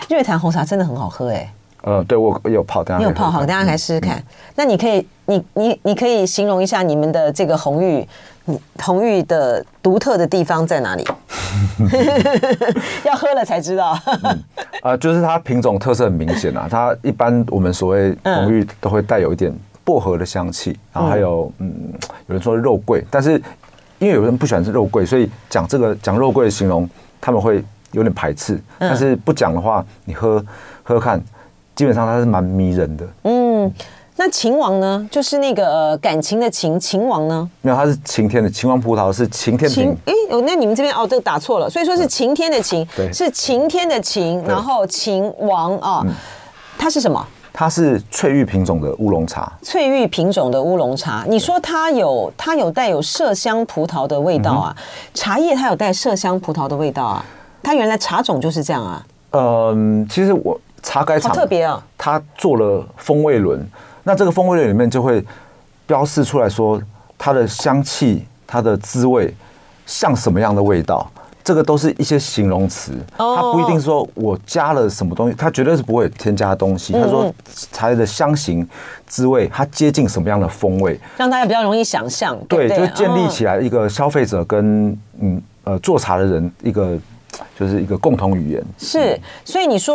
[0.09, 1.53] 日月潭红茶真的很好喝哎。
[1.83, 4.23] 呃，对我有泡，大家你有泡好，大家来试试看。
[4.55, 8.07] 那你可以，你你你可以形容一下你们的这个红玉。
[8.83, 11.07] 红玉的独特的地方在哪里？
[13.05, 14.31] 要喝了才知道、嗯。
[14.81, 16.69] 啊、呃，就是它品种特色很明显啊。
[16.71, 19.53] 它一般我们所谓红玉都会带有一点
[19.85, 21.73] 薄荷的香气，然后还有嗯，
[22.27, 23.43] 有人说肉桂，但是
[23.99, 26.89] 因为有人不喜欢吃肉桂，所以讲这个讲肉桂的形容，
[27.21, 28.61] 他们会有点排斥。
[28.79, 30.45] 但是不讲的话，你喝
[30.83, 31.21] 喝看，
[31.75, 33.07] 基本上它是蛮迷人的。
[33.25, 33.73] 嗯。
[34.20, 35.09] 那秦王呢？
[35.12, 37.48] 就是那个呃感情的情，秦王呢？
[37.62, 39.96] 没有，它是晴天的秦王葡萄是晴天晴。
[40.07, 46.04] 哎，哦，那你们这边哦，这个打错了，所以说是晴天的晴，对，是晴天的晴，然后秦王啊，
[46.76, 47.24] 它是什么？
[47.52, 49.52] 它是翠玉品种的乌龙茶。
[49.62, 54.76] 翠玉品种的乌龙茶，你说它有它有带有麝香葡萄的味道啊？
[55.14, 57.24] 茶叶它有带麝香葡萄的味道啊？
[57.62, 59.07] 它原来茶种就是这样啊？
[59.31, 63.64] 嗯，其实我茶改厂特别啊，它做了风味轮。
[64.09, 65.23] 那这个风味轮里面就会
[65.87, 66.81] 标示出来说，
[67.18, 69.35] 它的香气、它的滋味
[69.85, 71.07] 像什么样的味道，
[71.44, 76.94] 这个都是一些形容词，它不一定说我加了什么东西，它绝对是不会添加东西。
[76.94, 77.31] 他说
[77.71, 78.66] 茶叶的香型、
[79.07, 82.35] 滋味，它接近什么样的风味，让大家比较容易想象。
[82.49, 84.88] 对，就建立起来一个消费者跟
[85.21, 86.99] 嗯呃做茶的人一个
[87.61, 88.64] 就是一个共同语言。
[88.79, 89.94] 是，所以你说。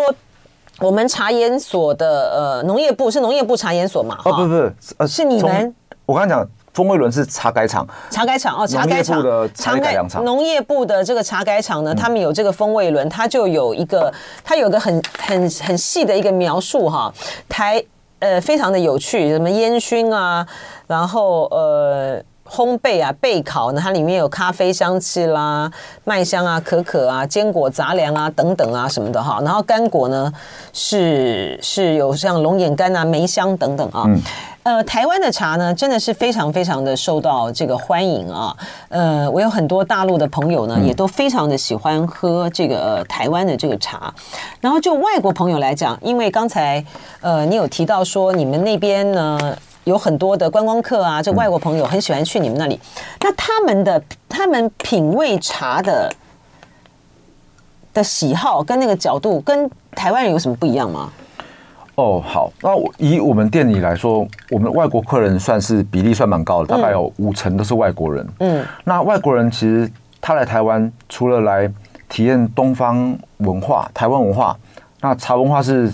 [0.79, 4.17] 我们茶研所的呃农业部是农业部茶研所嘛？
[4.25, 5.73] 哦，不不不，呃，是你们。
[6.05, 10.23] 我刚才讲风味轮是茶改厂，茶改厂哦，茶改厂的茶改良厂。
[10.25, 14.11] 农业部的这个茶改厂呢，他们有这个风味轮，它就有一个，
[14.43, 17.13] 它有个很很很细的一个描述哈，
[17.47, 17.83] 台
[18.19, 20.45] 呃非常的有趣，什么烟熏啊，
[20.87, 22.21] 然后呃。
[22.45, 25.71] 烘焙啊，焙烤呢，它里面有咖啡香气啦、
[26.03, 29.39] 麦香啊、可可啊、坚果杂粮啊等等啊什么的哈。
[29.43, 30.31] 然后干果呢
[30.73, 34.03] 是是有像龙眼干啊、梅香等等啊。
[34.07, 34.21] 嗯。
[34.63, 38.55] 呃，台湾的茶呢，真的是非常非常的受到这个欢迎啊。
[38.87, 44.13] 呃，我有很多大陆的朋友呢，也都非常的喜欢喝这个台湾的这个茶。
[44.61, 46.81] 然后就外国朋友来讲，因为刚才
[47.19, 49.57] 呃你有提到说你们那边呢。
[49.85, 52.79] 有很多的观光客啊，这外国朋友很喜欢去你们那里。
[53.21, 56.13] 那他们的他们品味茶的
[57.93, 61.11] 的喜好跟那个角度，跟台湾人有什么不一样吗？
[61.95, 68.27] 哦，好，那以我们店里来说，我们外国客人算是比例算蛮高的，大概有五成都是外国人。
[68.39, 69.89] 嗯，那外国人其实
[70.19, 71.71] 他来台湾，除了来
[72.09, 74.57] 体验东方文化、台湾文化。
[75.01, 75.91] 那茶文化是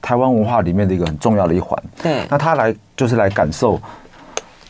[0.00, 1.76] 台湾文化里面的一个很重要的一环。
[2.00, 2.72] 对，那他来
[3.02, 3.80] 就是来感受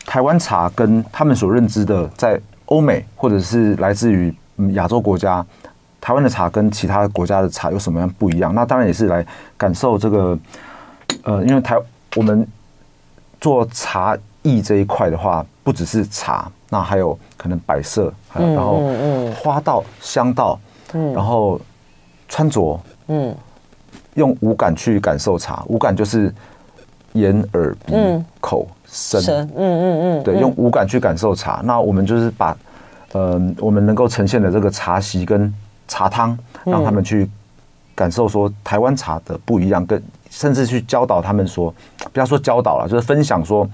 [0.07, 4.33] 台湾茶跟他们所认知的，在欧美或者是来自于
[4.71, 5.45] 亚洲国家，
[6.01, 8.51] 台湾的茶跟其他国家的茶有什么样不一样？
[8.55, 9.23] 那当然也是来
[9.55, 10.39] 感受这个，
[11.21, 11.77] 呃，因为台
[12.15, 12.43] 我们
[13.39, 18.81] 做茶艺这一块的话，不只是茶，那还有可能摆设，还有然后
[19.35, 20.59] 花道、香道，
[20.93, 21.61] 嗯，然后
[22.27, 22.79] 穿着，
[23.09, 23.35] 嗯，
[24.15, 26.33] 用五感去感受茶，五感就是
[27.13, 27.93] 眼、耳、鼻、
[28.39, 31.61] 口、身，嗯嗯嗯，对，用五感去感受茶。
[31.63, 32.55] 那我们就是把，
[33.13, 35.53] 呃，我们能够呈现的这个茶席跟
[35.87, 37.29] 茶汤，让他们去
[37.95, 41.73] 感受说台湾茶的不一样，跟甚至去教导他们说，
[42.11, 43.67] 不要说教导了，就是分享说。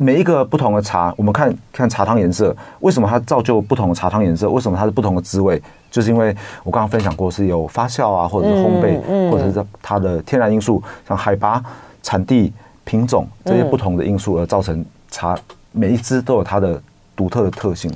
[0.00, 4.48] 每一个不同的茶，我们看看茶汤颜色，为什么它造就不同的茶汤颜色？
[4.48, 5.60] 为什么它是不同的滋味？
[5.90, 6.28] 就是因为
[6.62, 11.60] 我刚刚分享过，是有发酵啊，或者是烘焙，或者是它的天然因素，像海拔、
[12.02, 12.52] 产地、
[12.84, 15.38] 品种这些不同的因素，而造成茶
[15.72, 16.80] 每一支都有它的
[17.16, 17.92] 独特的特性。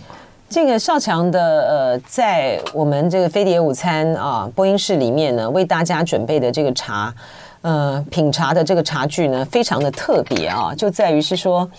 [0.48, 7.14] 这个少强的呃，在我们这个飞碟午餐啊播音室里面呢，为大家准备的这个茶。
[7.62, 11.70] 呃，品茶的这个茶具呢，非常的特别啊，就在于是说，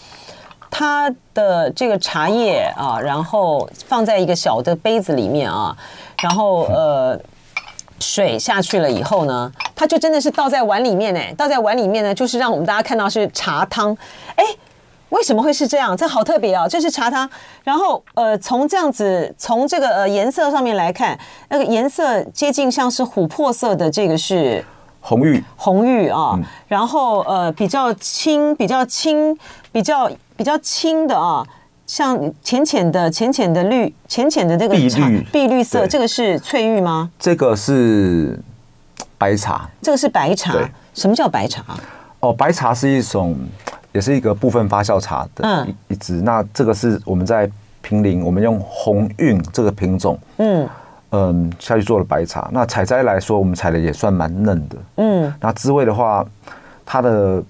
[0.72, 5.76] 它的这个茶叶啊，然后放在一个小的杯子里面啊，
[6.22, 7.20] 然后呃，
[8.00, 13.96] 水下去了以后呢，它就真的是倒在碗里面呢，倒在碗里面呢，就是让我们大家看到是茶汤。
[14.36, 14.44] 哎，
[15.10, 15.96] 为什么会是这样？
[15.96, 17.30] 这好特别哦，这是茶汤。
[17.64, 21.18] 然后呃，从这样子，从这个呃颜色上面来看，
[21.50, 24.64] 那个颜色接近像是琥珀色的，这个是。
[25.06, 29.38] 红玉，红玉啊，嗯、然后呃比较轻，比较轻，
[29.70, 31.46] 比较比较轻的啊，
[31.86, 37.10] 像浅浅的、浅浅的绿、浅浅的这个碧绿碧绿色，这个是翠玉吗？
[37.20, 38.40] 这个是
[39.18, 40.54] 白茶，这个是白茶。
[40.94, 41.64] 什么叫白茶？
[42.20, 43.36] 哦，白茶是一种，
[43.92, 46.16] 也是一个部分发酵茶的一一支。
[46.16, 47.50] 嗯、那这个是我们在
[47.82, 50.68] 平林，我们用红韵这个品种，嗯。
[51.16, 52.50] 嗯，下去做了白茶。
[52.52, 54.76] 那采摘来说，我们采的也算蛮嫩的。
[54.96, 56.26] 嗯，那滋味的话，
[56.84, 57.44] 它的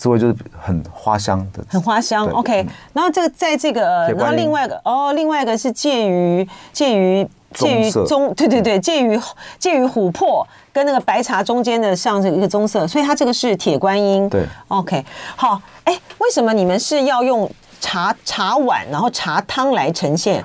[0.00, 2.26] 滋味就是很花香的，很花香。
[2.30, 9.20] OK，然后这个在这个，然后另外一个哦，另外一个是介于介于介于棕，对对对，介于
[9.58, 14.26] 介于琥珀跟那个白茶中间的，像这个一个棕色，所以它这个是铁观音。
[14.30, 15.04] 对，OK，
[15.36, 20.42] 好，哎，为什么你们是要用茶茶碗，然后茶汤来呈现？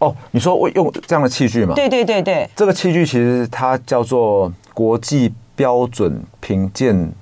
[0.00, 1.72] 哦，你说我用这样的器具吗？
[1.76, 7.12] 对对对对，这个器具其实它叫做国际标准品鉴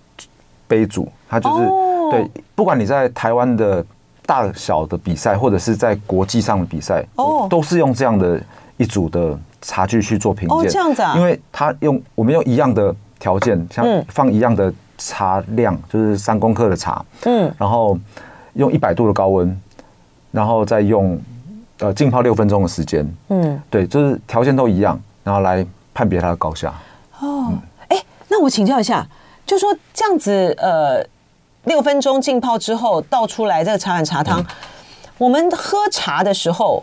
[0.68, 3.84] 杯组，它就是、哦、对，不管你在台湾的
[4.24, 8.40] 大小的比赛，或者是在国际上的比赛，哦，都是用这样的
[8.76, 10.58] 一组的茶具去做评鉴。
[10.58, 17.98] 哦，这样子啊，因为它用我们用一样的条件，像放一样的茶量，嗯、就是三公克的茶，嗯，然后
[18.54, 19.60] 用一百度的高温，
[20.30, 21.20] 然后再用。
[21.80, 25.62] 呃，浸泡六分钟的时间，嗯，对，就是条件都一样，然后来
[25.92, 26.72] 判别它的高下。
[27.20, 27.52] 哦，
[27.88, 29.06] 哎、嗯，那我请教一下，
[29.46, 31.02] 就说这样子，呃，
[31.64, 34.46] 六分钟浸泡之后倒出来这个茶碗茶汤，嗯、
[35.16, 36.82] 我们喝茶的时候，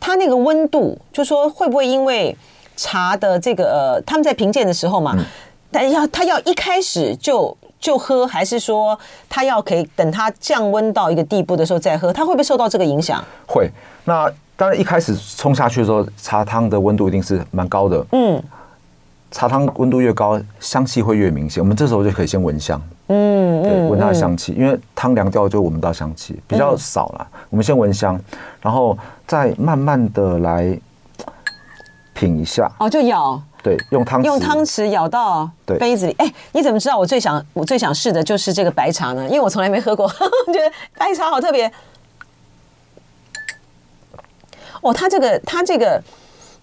[0.00, 2.36] 它那个温度，就说会不会因为
[2.76, 5.24] 茶的这个呃，他们在评鉴的时候嘛，嗯、
[5.70, 7.56] 但要他要一开始就。
[7.82, 8.96] 就喝，还是说
[9.28, 12.12] 他要可以等它降温到一个地步的时候再喝？
[12.12, 13.20] 它会不会受到这个影响？
[13.44, 13.68] 会。
[14.04, 18.06] 那当然一开始冲下去的时候，茶汤的温度一定是蛮高的。
[18.12, 18.40] 嗯，
[19.32, 21.60] 茶汤温度越高，香气会越明显。
[21.60, 22.80] 我们这时候就可以先闻香。
[23.08, 27.26] 嗯，对，闻它的香气，因为汤凉掉就闻不到香气，比较少了。
[27.32, 28.20] 嗯、我们先闻香，
[28.60, 30.78] 然后再慢慢的来
[32.12, 32.70] 品一下。
[32.78, 33.42] 哦，就咬。
[33.62, 36.12] 对，用汤用汤匙咬到杯子里。
[36.18, 39.24] 哎，你怎么知道我最想我最想试的就是这个白茶呢？
[39.26, 41.72] 因为我从来没喝过，呵呵，觉得白茶好特别。
[44.80, 46.02] 哦，它这个它这个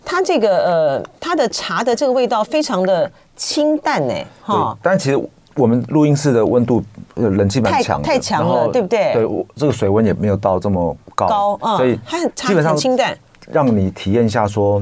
[0.05, 4.13] 它这个呃，它的茶的这个味道非常的清淡呢。
[4.41, 4.77] 哈。
[4.81, 6.83] 但其实我们录音室的温度
[7.15, 9.13] 冷气蛮强，太强了，对不对？
[9.13, 14.81] 对，我这个水温也没有到这么高，高，嗯，所以它很基本上清淡，让你体验一下说。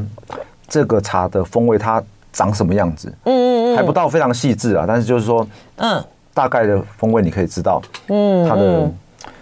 [0.69, 2.03] 这个茶的风味它
[2.33, 3.07] 长什么样子？
[3.23, 5.47] 嗯嗯嗯，还不到非常细致啊，但是就是说，
[5.77, 6.03] 嗯，
[6.33, 8.91] 大概的风味你可以知道，嗯，它的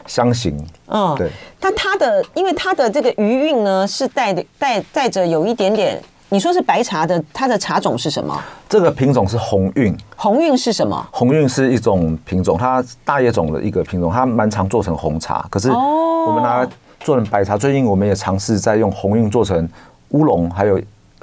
[0.05, 1.29] 香型，嗯，对。
[1.59, 8.39] 但它的，因为它的这个余韵呢，是带的带带着有一点点，你说是白茶的，它的茶种是什么？
[8.67, 9.95] 这个品种是红韵。
[10.15, 11.07] 红韵是什么？
[11.11, 15.45] 红韵是一种品种，它大叶种的一个品种，它蛮常做成红茶。
[15.49, 19.67] 可是我们拿来做成白茶，最近我们也尝试在用红韵做成
[20.09, 20.79] 乌龙，还有。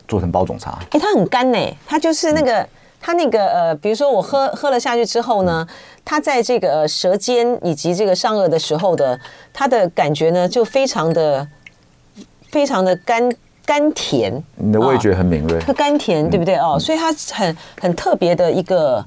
[0.08, 2.68] 做成包种茶，哎，它很干呢，它就是那个
[3.04, 5.66] 它那个呃，比如说我喝喝了下去之后呢，
[6.04, 9.18] 它在这个舌尖以及这个上颚的时候的，
[9.52, 11.46] 它的感觉呢就非常的
[12.48, 13.28] 非常的甘
[13.66, 14.40] 甘甜。
[14.54, 16.78] 你的味觉很敏锐，特甘甜，对不对哦？
[16.78, 19.04] 所以它很很特别的一个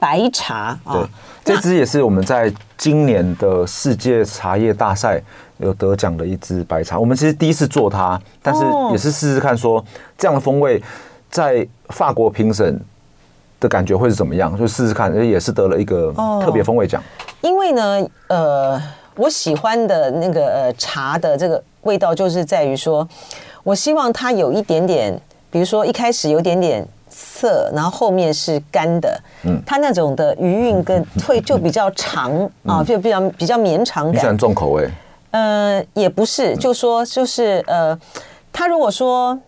[0.00, 1.06] 白茶啊。
[1.44, 5.20] 对，这支也是我们在今年的世界茶叶大赛
[5.58, 6.98] 有得奖的一支白茶。
[6.98, 9.84] 我们其实第一次做它，但是也是试试看说
[10.16, 10.82] 这样的风味
[11.30, 12.80] 在法国评审
[13.64, 14.56] 的感觉会是怎么样？
[14.58, 16.12] 就试试看，也是得了一个
[16.44, 17.02] 特别风味奖。
[17.40, 18.80] 因为呢，呃，
[19.16, 23.08] 我喜欢的那个呃茶的这个味道，就是在于说，
[23.62, 25.18] 我希望它有一点点，
[25.50, 32.30] 比如说一开始有点点涩，然后后面是干的，嗯，它那种的余韵跟 会就比较长
[32.66, 34.14] 啊，就比较比较绵长感。
[34.14, 34.88] 你喜欢重口味？
[35.30, 37.98] 呃，也不是，就说就是呃，
[38.52, 39.38] 它如果说，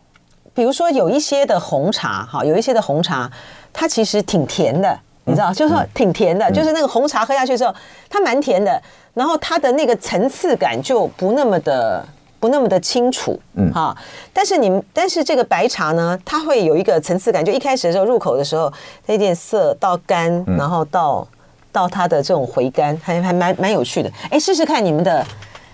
[0.52, 3.30] 比如说有一些的红茶哈，有一些的红茶。
[3.78, 7.74] 它其实挺甜的，你知道，就是说挺甜的，就是那个红茶喝下去之后，
[8.08, 8.80] 它蛮甜的，
[9.12, 12.02] 然后它的那个层次感就不那么的
[12.40, 13.94] 不那么的清楚，嗯哈。
[14.32, 18.72] 但是你但是这个白茶呢，它会有一个层次感，就一开始的时候入口的时候，
[19.06, 21.28] 它有点涩到干，然后到
[21.70, 24.10] 到它的这种回甘，还还蛮蛮有趣的。
[24.30, 25.22] 哎，试试看你们的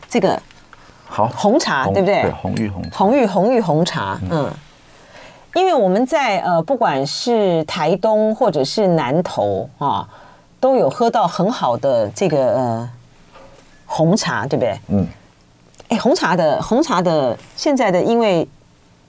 [0.09, 0.37] 这个
[1.07, 2.29] 好红茶，对不对？
[2.33, 4.51] 红玉红红玉红玉红茶，嗯。
[5.55, 10.09] 因为我们在呃，不管是台东或者是南投啊，
[10.59, 12.91] 都有喝到很好的这个呃
[13.87, 14.79] 红茶，对不对？
[14.89, 15.07] 嗯。
[15.89, 18.49] 哎，红茶的红茶的现在的，因为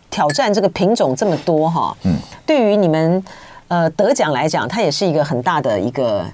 [0.10, 3.24] 挑战这个品种这么多哈，嗯，对于你们
[3.70, 6.26] 呃得奖来讲，它也是一个很大的一个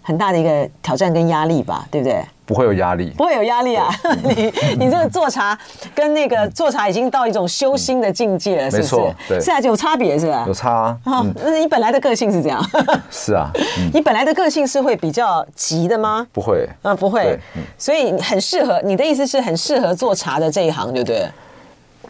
[0.00, 2.24] 很大的一个挑战跟压力吧，对不对？
[2.48, 3.90] 不会有压力，不会有压力啊！
[4.24, 5.56] 你你这个做茶
[5.94, 9.14] 跟那个做茶已经到一种修心的境界了，是不是？
[9.28, 10.44] 对，是啊，有差别是吧？
[10.46, 10.98] 有差啊。
[11.04, 12.58] 那你本来的个性是这样？
[13.12, 13.50] 是啊。
[13.92, 16.26] 你本来的个性是会比较急的吗？
[16.32, 17.38] 不会，嗯，不会。
[17.76, 21.28] 所以很适合，你的意思是很适合做茶的这一行，对不对？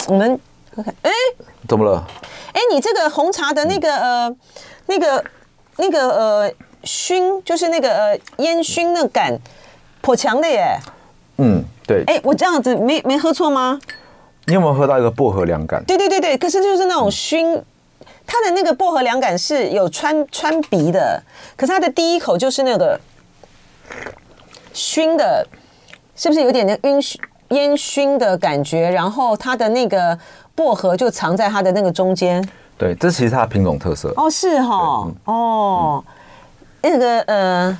[0.06, 0.38] 我们
[1.02, 1.10] 哎，
[1.66, 2.06] 怎么了？
[2.52, 4.36] 哎，你这个红茶的那个呃，
[4.86, 5.24] 那个
[5.78, 6.52] 那个呃
[6.84, 9.36] 熏，就是那个呃烟熏的感。
[10.08, 10.74] 颇强的耶，
[11.36, 13.78] 嗯，对，哎，我这样子没没喝错吗？
[14.46, 15.84] 你有没有喝到一个薄荷凉感？
[15.84, 17.62] 对对对对，可是就是那种熏，
[18.26, 21.22] 它的那个薄荷凉感是有穿穿鼻的，
[21.58, 22.98] 可是它的第一口就是那个
[24.72, 25.46] 熏的，
[26.16, 28.88] 是不是有点那晕熏烟熏的感觉？
[28.88, 30.18] 然后它的那个
[30.54, 32.42] 薄荷就藏在它的那个中间。
[32.78, 34.10] 对，这其实它的品种特色。
[34.16, 36.04] 哦，是哈、哦，嗯、哦，
[36.80, 37.78] 嗯、那个呃。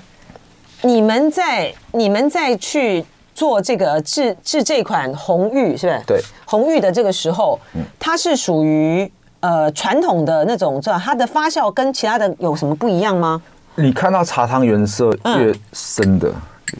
[0.83, 3.05] 你们在你们在去
[3.35, 6.03] 做这个制制这款红玉是不是？
[6.07, 7.59] 对，红玉的这个时候，
[7.99, 9.11] 它是属于
[9.41, 13.41] 呃传统的那种，知道它的发酵跟其他的有什么不一样吗？
[13.77, 16.33] 你看到茶汤原色越深的，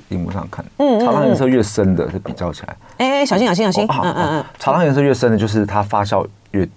[0.09, 6.69] 荧幕上看，嗯，茶汤颜色越深的，就比较起来，哎，小心小心小心，嗯嗯嗯，茶汤颜色越深的，就是它发酵越。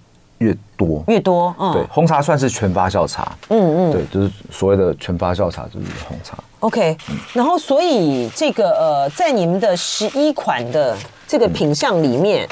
[0.42, 1.04] 越多。
[1.06, 6.36] 越多，嗯，对，红茶算是全发酵茶，嗯嗯，对，就是所谓的全发酵茶就是红茶。
[6.58, 6.96] OK，
[7.32, 12.48] 然后所以这个呃，在你们的十一款的这个品相里面，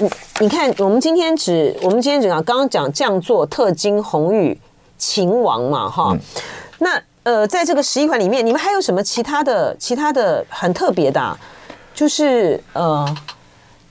[0.00, 0.10] 你
[0.40, 4.58] 你看，我们今天只我们今天只讲刚刚讲酱做特金红玉
[4.96, 6.16] 秦王嘛，哈，
[6.78, 11.38] 那呃，在这个十一款里面，你们还有什么其他的其他的很特别的？
[11.94, 13.16] 就是呃，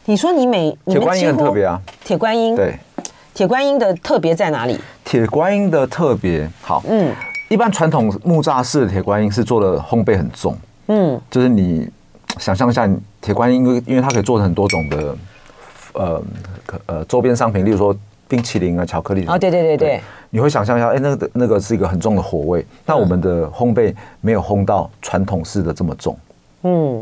[0.05, 2.55] 你说你每铁观音很特别啊，铁观音。
[2.55, 2.77] 对。
[3.33, 4.79] 铁观音的特别在哪里？
[5.03, 7.11] 铁观音的特别好，嗯，
[7.49, 10.55] 一般传统木栅式的铁观音是做的烘焙很重，
[10.87, 11.89] 嗯，就是你
[12.37, 12.87] 想象一下，
[13.21, 15.17] 铁观音因为因为它可以做成很多种的，
[15.93, 16.23] 呃，
[16.85, 17.95] 呃，周边商品，例如说
[18.27, 26.32] 冰淇淋啊、巧克力啊，对对对对，你会想象一下，哎，那个那个是一个很重的火味，那我们的烘焙没有烘到传统式的这么重，嗯，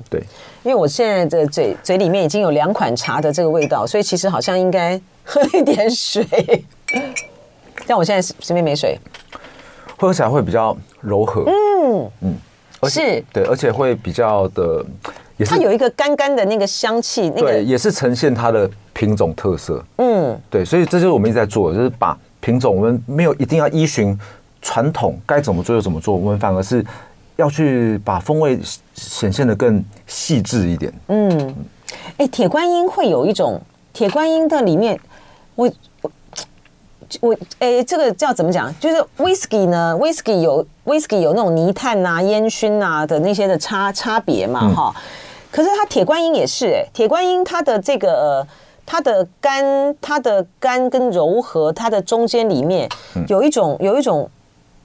[0.09, 0.22] 对，
[0.64, 4.99] 因为我现在的嘴嘴里面已经有两款茶的这个味道，所以其实好像应该。
[5.24, 6.26] 喝一点水，
[7.86, 8.97] 但我现在身边没水，
[9.95, 11.43] 喝起来会比较柔和。
[11.45, 12.09] 嗯。
[12.22, 12.36] 嗯，
[12.89, 14.84] 是，对，而且会比较的，
[15.38, 19.82] 也是它有一个干干的那个香气，那个对，也是呈现它的品种特色。
[19.97, 24.20] 嗯，对，所以这就是我们一直在做，就是把品种，我们没有一定要依循
[24.59, 26.84] 传统该怎么做就怎么做，我们反而是
[27.42, 28.58] 要去把风味
[28.94, 30.94] 显现的更细致一点。
[31.08, 31.56] 嗯，
[32.18, 33.60] 哎，铁观音会有一种
[33.92, 34.98] 铁观音的里面。
[35.56, 35.70] 我
[36.02, 36.12] 我
[37.20, 38.74] 我诶，这个叫怎么讲？
[38.80, 45.02] 就是 whisky 呢，whisky 有 whisky 有那种泥炭啊、烟熏啊的那些的差差别嘛，哈、嗯。
[45.52, 48.48] 可是它铁观音也是哎，铁观音它的这个呃，
[48.86, 52.88] 它的干，它的干跟柔和，它的中间里面
[53.28, 54.30] 有一种有一种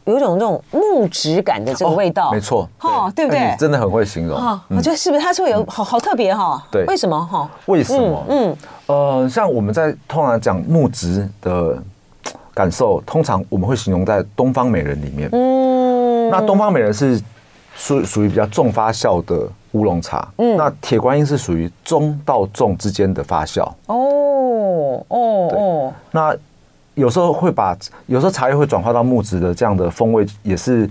[0.06, 3.50] 有一种那种木质感的这个味道，哦、没错，哈，对不对？
[3.50, 5.22] 你真的很会形容，哦嗯、我觉得是不是？
[5.22, 6.62] 它是会有好好特别哈？
[6.70, 7.50] 对，为什么哈？
[7.66, 8.24] 为什么？
[8.28, 11.76] 嗯，嗯呃，像我们在通常讲木质的
[12.54, 15.28] 感受，通常我们会形容在东方美人里面。
[15.32, 17.20] 嗯，那东方美人是
[17.74, 23.64] 属属于比较重发酵的乌龙茶，嗯，那铁观音是属于中到重之间的发酵。
[23.86, 26.32] 哦哦哦，那。
[26.96, 27.76] 有时候会把，
[28.06, 30.90] 有时候茶叶会转化到木质的这样的风味，也是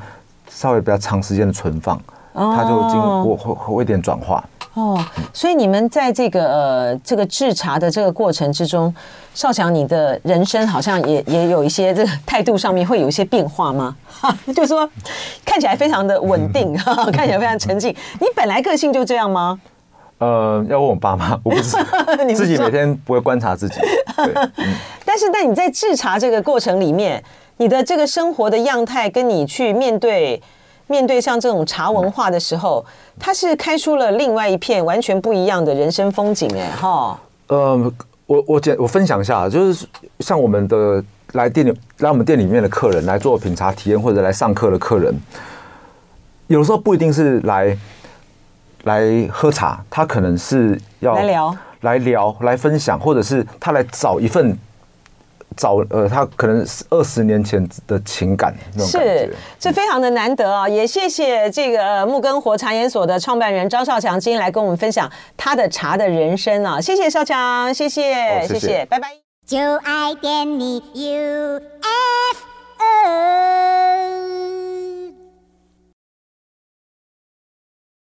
[0.49, 1.99] 稍微比较长时间的存放，
[2.34, 4.43] 它就经过会会一点转化。
[4.76, 5.03] 哦，
[5.34, 8.93] 所以你们在这个呃这个制茶的这个过程之中，
[9.34, 13.95] 少强，你的人生好像也也有一些这个态度上面会有一些变化吗？
[14.08, 14.88] 哈， 就是说
[15.43, 16.74] 看起来非常的稳定，
[17.12, 17.89] 看起来非常沉静。
[18.20, 19.60] 你本来个性就这样吗？
[20.18, 21.78] 呃，要问我爸妈，我不是
[22.36, 23.80] 自己每天不会观察自己。
[24.16, 24.74] 对，嗯，
[25.16, 27.24] 但是，在你在制茶这个过程里面，
[27.55, 30.41] 你的这个生活的样态，跟你去面对
[30.88, 32.86] 面对像这种茶文化的时候，
[33.18, 37.18] 它是开出了另外一片完全不一样的人生风景，哎，哈。
[37.47, 37.93] 呃，
[38.28, 39.88] 我我简我分享一下，就是
[40.20, 41.01] 像我们的
[41.32, 45.18] 来店里来我们店里面的客人来做品茶体验或者来上课的客人，
[46.47, 47.78] 有的时候不一定是来。
[48.84, 54.55] 来喝茶，他可能是要来聊、来聊、来分享，或者是他来找一份
[55.56, 60.68] 找呃，他可能二十年前的情感，是这非常的难得啊！
[60.68, 66.80] 也谢谢这个木根活茶研所的创办人张少强，今天来跟我们分享他的茶的人生啊！
[66.82, 68.14] 谢谢少强，谢谢
[68.47, 69.10] 谢谢，拜拜。
[69.45, 71.62] 就爱点你，UFO。